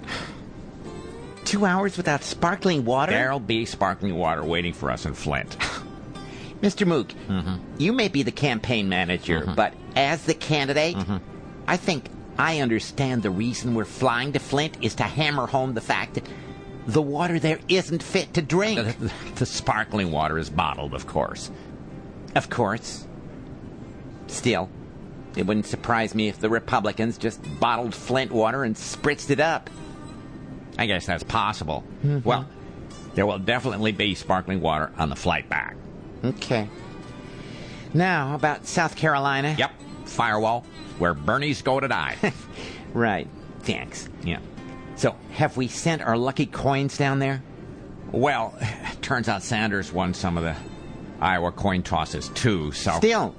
[1.45, 3.11] Two hours without sparkling water?
[3.11, 5.57] There'll be sparkling water waiting for us in Flint.
[6.61, 6.85] Mr.
[6.85, 7.55] Mook, mm-hmm.
[7.79, 9.55] you may be the campaign manager, mm-hmm.
[9.55, 11.17] but as the candidate, mm-hmm.
[11.67, 12.05] I think
[12.37, 16.27] I understand the reason we're flying to Flint is to hammer home the fact that
[16.87, 18.79] the water there isn't fit to drink.
[18.79, 21.51] The, the sparkling water is bottled, of course.
[22.35, 23.05] Of course.
[24.27, 24.69] Still,
[25.35, 29.69] it wouldn't surprise me if the Republicans just bottled Flint water and spritzed it up.
[30.77, 31.83] I guess that's possible.
[32.03, 32.27] Mm-hmm.
[32.27, 32.47] Well,
[33.13, 35.75] there will definitely be sparkling water on the flight back.
[36.23, 36.69] Okay.
[37.93, 39.55] Now, about South Carolina.
[39.57, 39.71] Yep,
[40.05, 40.65] firewall,
[40.97, 42.15] where Bernie's go to die.
[42.93, 43.29] Right.
[43.61, 44.09] Thanks.
[44.21, 44.39] yeah.
[45.01, 47.41] So, have we sent our lucky coins down there?
[48.11, 48.53] Well,
[49.01, 50.55] turns out Sanders won some of the
[51.19, 52.91] Iowa coin tosses too, so.
[52.97, 53.33] Still,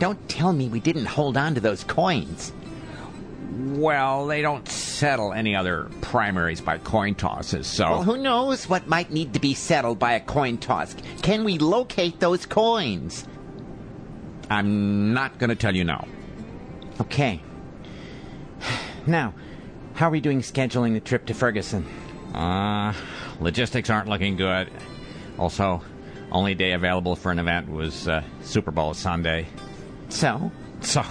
[0.00, 2.52] don't tell me we didn't hold on to those coins.
[3.52, 7.88] Well, they don't settle any other primaries by coin tosses, so.
[7.88, 10.96] Well, who knows what might need to be settled by a coin toss?
[11.22, 13.24] Can we locate those coins?
[14.50, 16.08] I'm not going to tell you no.
[17.02, 17.40] Okay.
[19.08, 19.34] Now,
[19.96, 21.84] how are we doing scheduling the trip to Ferguson?
[22.34, 22.92] Uh,
[23.40, 24.70] logistics aren't looking good.
[25.38, 25.82] Also,
[26.30, 29.46] only day available for an event was uh, Super Bowl Sunday.
[30.10, 30.52] So?
[30.82, 31.02] So,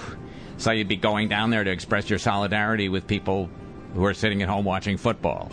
[0.58, 3.50] so you'd be going down there to express your solidarity with people
[3.96, 5.52] who are sitting at home watching football.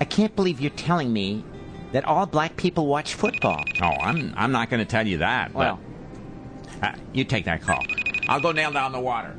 [0.00, 1.44] I can't believe you're telling me
[1.92, 3.62] that all black people watch football.
[3.82, 5.52] Oh, I'm I'm not going to tell you that.
[5.54, 5.80] Well,
[6.80, 7.82] but, uh, you take that call.
[8.28, 9.34] I'll go nail down the water.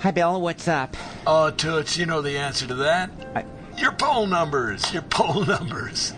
[0.00, 0.40] Hi, Bill.
[0.40, 0.96] What's up?
[1.26, 3.10] Oh, Toots, you know the answer to that.
[3.34, 3.44] I,
[3.76, 4.92] Your poll numbers.
[4.92, 6.14] Your poll numbers.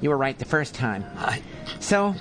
[0.00, 1.04] you were right the first time.
[1.16, 1.42] I,
[1.80, 2.14] So,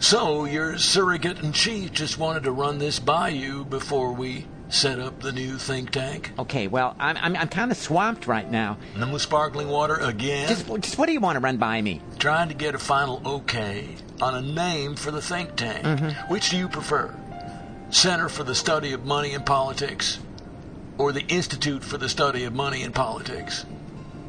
[0.00, 4.98] so, your surrogate in chief just wanted to run this by you before we set
[5.00, 6.30] up the new think tank.
[6.38, 8.76] okay, well, I'm I'm, I'm kind of swamped right now.
[8.96, 10.46] No sparkling water again.
[10.46, 12.02] Just just what do you want to run by me?
[12.18, 13.88] trying to get a final okay
[14.20, 15.84] on a name for the think tank.
[15.86, 16.30] Mm-hmm.
[16.32, 17.14] Which do you prefer?
[17.90, 20.18] Center for the Study of Money and Politics
[20.98, 23.64] or the Institute for the Study of Money and Politics?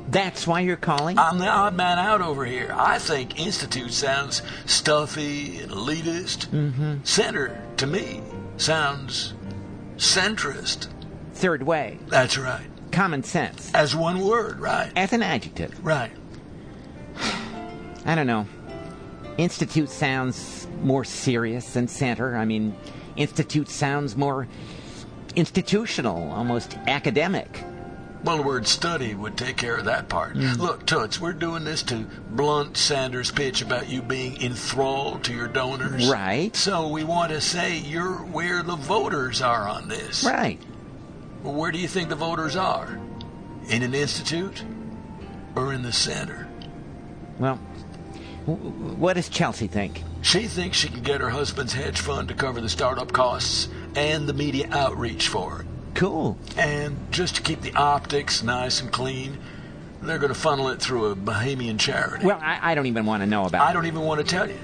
[0.10, 1.20] That's why you're calling?
[1.20, 2.74] I'm the odd man out over here.
[2.76, 6.48] I think Institute sounds stuffy and elitist.
[6.48, 7.04] Mm-hmm.
[7.04, 8.22] Center, to me,
[8.58, 9.34] sounds
[9.98, 10.88] centrist.
[11.34, 12.00] Third way.
[12.08, 12.66] That's right.
[12.92, 13.72] Common sense.
[13.74, 14.92] As one word, right?
[14.96, 15.86] As an adjective.
[15.86, 16.12] Right.
[18.06, 18.48] I don't know.
[19.38, 22.36] Institute sounds more serious than center.
[22.36, 22.76] I mean,
[23.16, 24.48] institute sounds more
[25.36, 27.64] institutional, almost academic.
[28.24, 30.36] Well, the word study would take care of that part.
[30.36, 30.58] Mm.
[30.58, 35.48] Look, Toots, we're doing this to blunt Sanders' pitch about you being enthralled to your
[35.48, 36.10] donors.
[36.10, 36.54] Right.
[36.54, 40.26] So we want to say you're where the voters are on this.
[40.26, 40.60] Right.
[41.44, 43.00] Well, where do you think the voters are?
[43.70, 44.66] In an institute
[45.56, 46.50] or in the center?
[47.38, 47.56] Well,
[48.46, 50.04] What does Chelsea think?
[50.22, 54.28] She thinks she can get her husband's hedge fund to cover the startup costs and
[54.28, 55.68] the media outreach for it.
[55.96, 56.38] Cool.
[56.58, 59.38] And just to keep the optics nice and clean,
[60.02, 62.26] they're going to funnel it through a Bahamian charity.
[62.26, 64.48] Well, I, I don't even want to know about I don't even want to tell
[64.50, 64.58] you.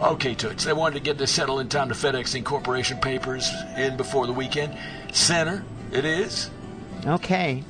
[0.00, 3.96] Okay, Toots, they wanted to get this settled in time to FedEx Incorporation papers in
[3.96, 4.76] before the weekend.
[5.12, 6.50] Center, it is.
[7.06, 7.64] Okay.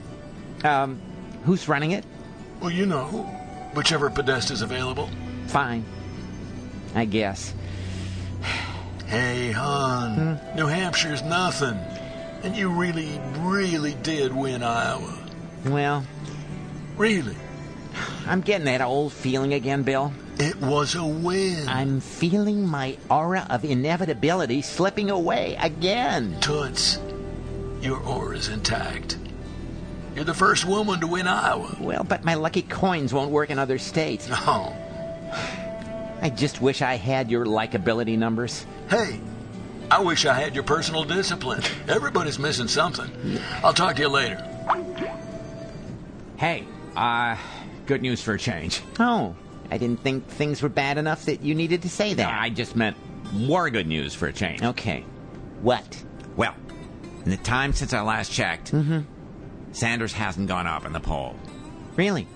[0.65, 1.01] Um,
[1.45, 2.05] who's running it?
[2.61, 3.05] Well, you know,
[3.75, 5.09] whichever Podesta's available.
[5.47, 5.85] Fine.
[6.95, 7.55] I guess.
[9.07, 10.57] Hey, hon, hmm?
[10.57, 11.79] New Hampshire's nothing.
[12.43, 15.19] And you really, really did win Iowa.
[15.67, 16.05] Well,
[16.97, 17.37] Really?
[18.27, 20.13] I'm getting that old feeling again, Bill.
[20.39, 21.69] It was a win.
[21.69, 26.37] I'm feeling my aura of inevitability slipping away again.
[26.41, 26.99] Toots,
[27.81, 29.17] your aura's intact.
[30.15, 31.77] You're the first woman to win Iowa.
[31.81, 34.29] Well, but my lucky coins won't work in other states.
[34.29, 34.77] No.
[36.21, 38.67] I just wish I had your likability numbers.
[38.91, 39.21] Hey,
[39.91, 41.63] I wish I had your personal discipline.
[41.89, 43.11] Everybody's missing something.
[43.63, 44.37] I'll talk to you later.
[46.37, 46.65] Hey,
[46.97, 47.37] uh,
[47.87, 48.81] good news for a change.
[48.99, 49.35] Oh,
[49.71, 52.33] I didn't think things were bad enough that you needed to say that.
[52.41, 52.97] I just meant
[53.33, 54.63] more good news for a change.
[54.63, 55.05] Okay.
[55.63, 56.05] What?
[56.37, 56.55] Well,
[57.25, 59.01] in the time since I last checked, Mm-hmm.
[59.73, 61.37] Sanders hasn't gone up in the poll.
[61.95, 62.27] Really?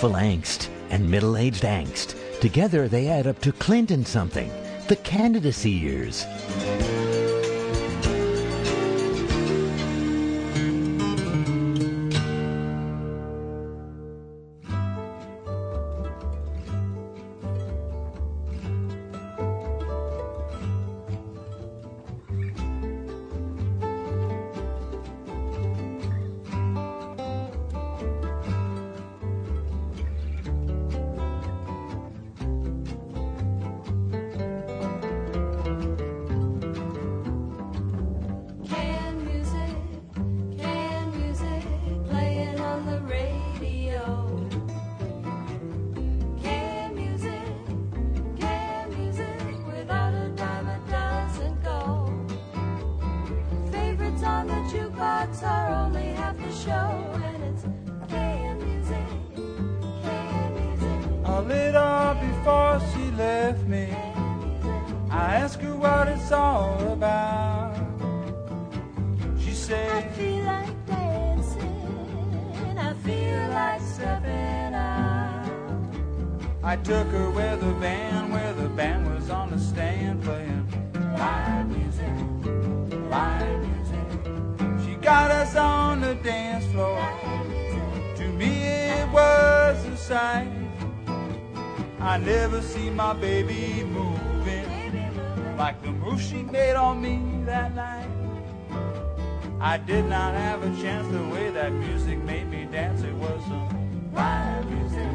[0.00, 2.14] Youthful angst and middle aged angst.
[2.40, 4.50] Together they add up to Clinton something.
[4.88, 6.24] The candidacy years.
[55.42, 56.90] Are only half the show,
[57.24, 57.64] and it's
[58.08, 59.06] can music,
[60.02, 61.00] can music.
[61.24, 63.88] A little before she left me,
[65.10, 67.76] I asked her what it's all about.
[69.38, 75.48] She said, I feel like dancing, I feel like stepping out.
[76.62, 80.66] I took her where the band, where the band was on the stand playing
[81.16, 81.89] live music,
[85.10, 87.02] got us on the dance floor.
[88.14, 90.48] To me it was a sight.
[91.98, 94.70] I never see my baby moving
[95.56, 98.08] like the move she made on me that night.
[99.60, 103.02] I did not have a chance the way that music made me dance.
[103.02, 105.12] It was some live music,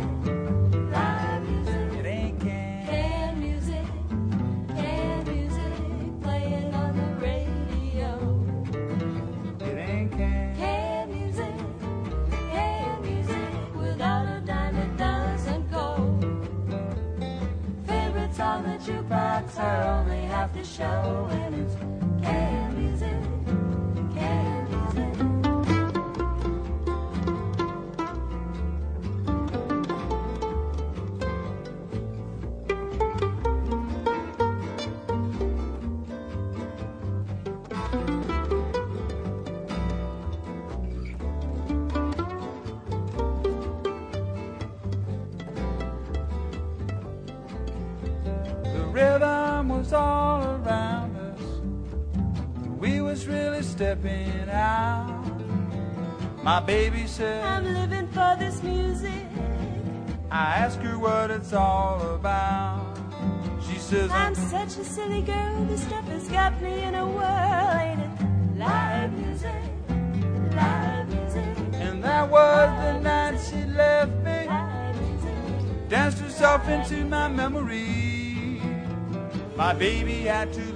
[19.36, 22.65] jukebox are only half the show, and it's
[53.76, 55.22] stepping out.
[56.42, 59.28] My baby said, I'm living for this music.
[60.32, 62.98] I ask her what it's all about.
[63.68, 65.66] She says, I'm such a silly girl.
[65.66, 68.58] This stuff has got me in a whirl, ain't it?
[68.58, 69.64] Live music,
[70.56, 71.74] live music.
[71.74, 74.48] and that was the night she left me.
[75.90, 78.62] Danced herself into my memory.
[79.58, 80.75] My baby had to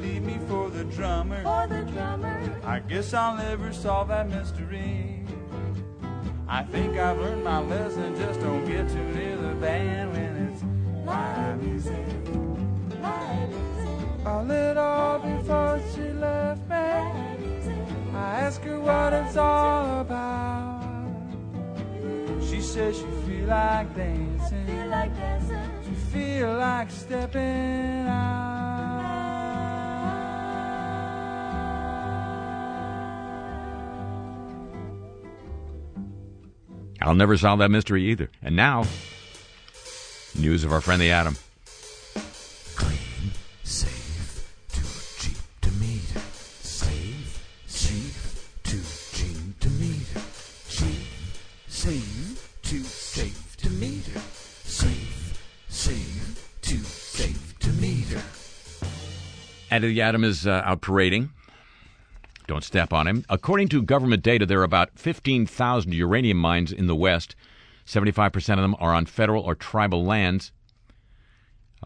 [0.50, 1.44] for the drummer.
[1.44, 2.60] For the drummer.
[2.64, 5.24] I guess I'll never solve that mystery.
[6.48, 8.16] I think I've learned my lesson.
[8.16, 10.64] Just don't get too near the band when it's
[11.06, 12.06] live music.
[13.00, 14.26] Live music.
[14.26, 16.76] a little before she left me.
[18.16, 20.82] I asked her what it's all about.
[22.42, 24.66] She says she feel like dancing.
[25.86, 28.49] She feel like stepping out.
[37.02, 38.30] I'll never solve that mystery either.
[38.42, 38.84] And now,
[40.38, 41.36] news of our friend the Atom.
[43.64, 44.82] Safe, too
[45.20, 46.20] cheap to meter.
[46.62, 48.14] Safe, cheap,
[48.64, 48.82] too
[49.14, 50.22] cheap to meter.
[50.68, 51.08] Cheap,
[51.68, 54.20] safe, too safe to meter.
[54.64, 58.22] Safe, safe, too safe to meter.
[59.72, 61.30] And the Atom is uh, out parading.
[62.50, 63.24] Don't step on him.
[63.30, 67.36] According to government data, there are about 15,000 uranium mines in the West.
[67.86, 70.52] 75% of them are on federal or tribal lands.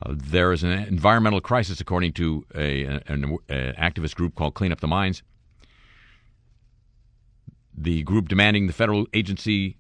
[0.02, 4.72] Uh, there is an environmental crisis, according to a, an, an activist group called Clean
[4.72, 5.22] Up the Mines.
[7.78, 9.76] The group demanding the federal agency,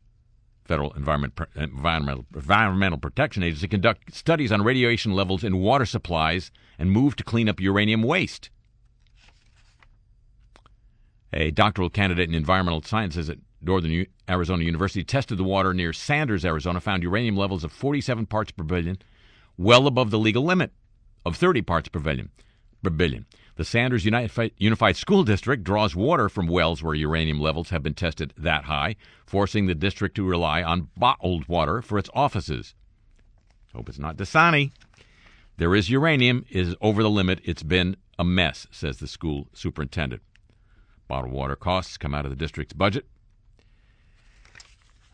[0.65, 6.91] Federal Environment, Environmental, Environmental Protection Agency, conduct studies on radiation levels in water supplies and
[6.91, 8.49] move to clean up uranium waste.
[11.33, 15.93] A doctoral candidate in environmental sciences at Northern U- Arizona University tested the water near
[15.93, 18.97] Sanders, Arizona, found uranium levels of 47 parts per billion,
[19.57, 20.71] well above the legal limit
[21.25, 22.29] of 30 parts per billion.
[22.83, 23.25] Per billion.
[23.55, 28.33] The Sanders Unified, School District draws water from wells where uranium levels have been tested
[28.37, 32.73] that high, forcing the district to rely on bottled water for its offices.
[33.73, 34.71] Hope it's not Dasani.
[35.57, 37.41] There is uranium, is over the limit.
[37.43, 40.21] It's been a mess, says the school superintendent.
[41.07, 43.05] Bottled water costs come out of the district's budget.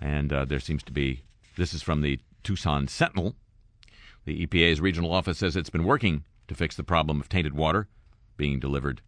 [0.02, 1.24] And uh, there seems to be,
[1.58, 3.36] this is from the Tucson Sentinel.
[4.26, 7.88] The EPA's regional office says it's been working to fix the problem of tainted water
[8.38, 9.02] being delivered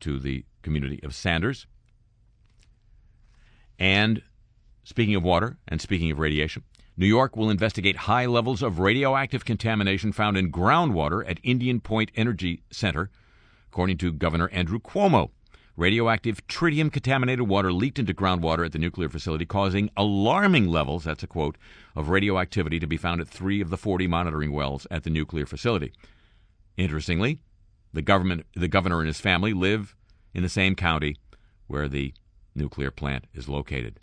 [0.00, 1.66] to the community of Sanders.
[3.78, 4.22] And
[4.84, 6.64] speaking of water and speaking of radiation,
[6.96, 12.10] New York will investigate high levels of radioactive contamination found in groundwater at Indian Point
[12.14, 13.10] Energy Center,
[13.68, 15.30] according to Governor Andrew Cuomo.
[15.76, 21.22] Radioactive tritium contaminated water leaked into groundwater at the nuclear facility, causing alarming levels, that's
[21.22, 21.56] a quote,
[21.96, 25.46] of radioactivity to be found at three of the 40 monitoring wells at the nuclear
[25.46, 25.94] facility.
[26.76, 27.40] Interestingly,
[27.92, 29.96] the government, the governor and his family live
[30.34, 31.16] in the same county
[31.68, 32.12] where the
[32.54, 33.98] nuclear plant is located.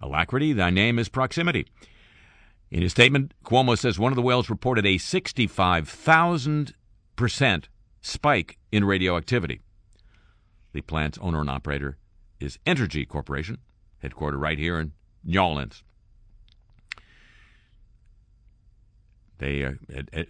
[0.00, 1.66] Alacrity, thy name is proximity.
[2.70, 7.64] In his statement, Cuomo says one of the wells reported a 65,000%
[8.00, 9.60] spike in radioactivity.
[10.76, 11.96] The plant's owner and operator
[12.38, 13.56] is Entergy Corporation,
[14.04, 14.92] headquartered right here in
[15.24, 15.82] New Orleans.
[19.38, 19.72] They uh,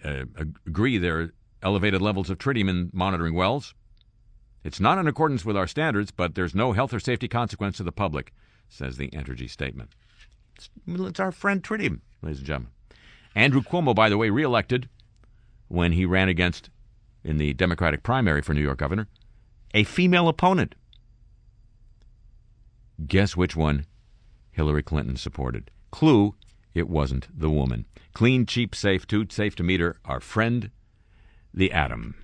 [0.05, 0.24] uh,
[0.64, 1.34] agree there are
[1.64, 3.74] elevated levels of tritium in monitoring wells.
[4.62, 7.82] It's not in accordance with our standards, but there's no health or safety consequence to
[7.82, 8.32] the public,
[8.68, 9.97] says the Entergy statement.
[10.55, 12.70] It's, it's our friend tritium, ladies and gentlemen.
[13.34, 14.88] Andrew Cuomo, by the way, reelected
[15.66, 16.70] when he ran against
[17.24, 19.09] in the Democratic primary for New York governor
[19.74, 20.74] a female opponent.
[23.06, 23.86] Guess which one
[24.52, 25.70] Hillary Clinton supported?
[25.90, 26.34] Clue,
[26.74, 27.86] it wasn't the woman.
[28.12, 30.70] Clean, cheap, safe, toot, safe to meet her, our friend,
[31.52, 32.14] the atom.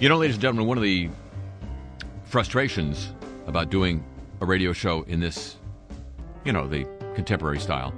[0.00, 1.10] You know, ladies and gentlemen, one of the
[2.22, 3.12] frustrations
[3.48, 4.04] about doing
[4.40, 5.56] a radio show in this,
[6.44, 6.86] you know, the
[7.16, 7.92] contemporary style,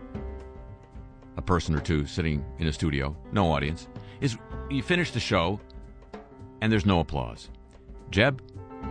[1.36, 3.86] a person or two sitting in a studio, no audience,
[4.22, 4.38] is
[4.70, 5.60] you finish the show
[6.62, 7.50] and there's no applause.
[8.10, 8.40] Jeb,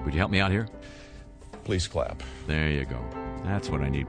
[0.06, 0.68] would you help me out here?
[1.64, 2.22] Please clap.
[2.46, 3.19] There you go.
[3.44, 4.08] That's what I need.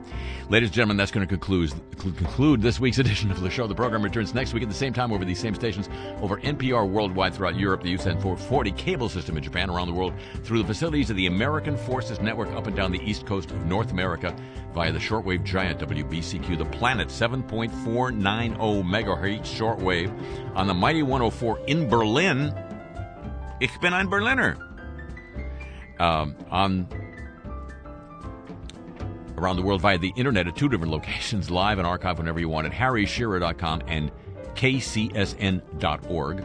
[0.48, 3.66] Ladies and gentlemen, that's going to conclude, conclude this week's edition of the show.
[3.66, 5.88] The program returns next week at the same time over these same stations
[6.20, 10.14] over NPR worldwide throughout Europe, the USEN 440 cable system in Japan, around the world
[10.42, 13.66] through the facilities of the American Forces Network up and down the east coast of
[13.66, 14.34] North America
[14.74, 20.10] via the shortwave giant WBCQ, the planet 7.490 megahertz shortwave
[20.54, 22.52] on the mighty 104 in Berlin.
[23.60, 24.56] Ich bin ein Berliner.
[25.98, 26.88] Um, on
[29.40, 32.48] around the world via the internet at two different locations, live and archive whenever you
[32.48, 34.10] want at harryshearer.com and
[34.54, 36.44] kcsn.org.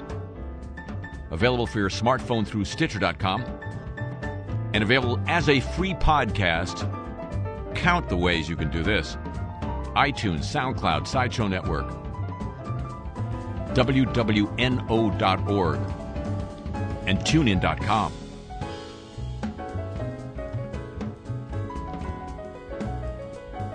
[1.32, 3.43] Available for your smartphone through Stitcher.com
[4.74, 6.91] and available as a free podcast.
[7.76, 9.18] Count the ways you can do this
[9.96, 11.89] iTunes, SoundCloud, Sideshow Network,
[13.74, 15.80] WWNO.org,
[17.08, 18.12] and TuneIn.com.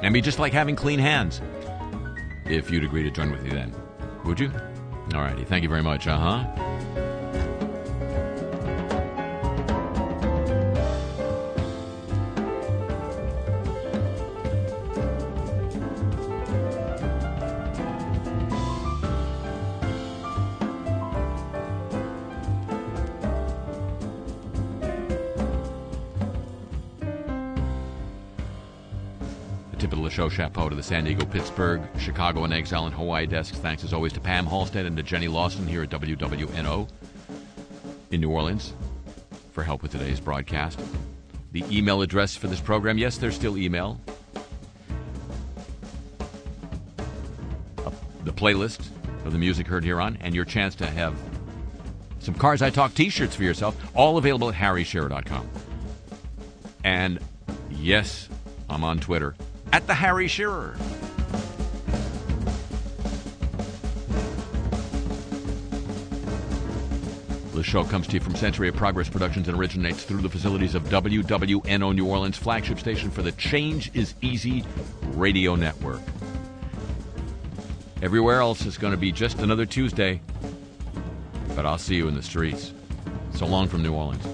[0.02, 1.40] And be just like having clean hands.
[2.46, 3.74] If you'd agree to join with me then.
[4.24, 4.50] Would you?
[5.14, 5.44] All righty.
[5.44, 6.06] Thank you very much.
[6.06, 6.59] Uh huh.
[30.10, 33.56] The show, chapeau to the San Diego, Pittsburgh, Chicago, and Exile and Hawaii desks.
[33.58, 36.88] Thanks as always to Pam Halstead and to Jenny Lawson here at WWNO
[38.10, 38.72] in New Orleans
[39.52, 40.80] for help with today's broadcast.
[41.52, 44.00] The email address for this program, yes, there's still email.
[48.24, 48.88] The playlist
[49.24, 51.14] of the music heard here on, and your chance to have
[52.18, 55.48] some Cars I Talk t shirts for yourself, all available at harryshearer.com.
[56.82, 57.20] And
[57.70, 58.28] yes,
[58.68, 59.36] I'm on Twitter
[59.72, 60.76] at the Harry Shearer.
[67.54, 70.74] The show comes to you from Century of Progress Productions and originates through the facilities
[70.74, 74.64] of WWNO New Orleans, flagship station for the Change is Easy
[75.08, 76.00] radio network.
[78.00, 80.22] Everywhere else is going to be just another Tuesday,
[81.54, 82.72] but I'll see you in the streets.
[83.34, 84.29] So long from New Orleans.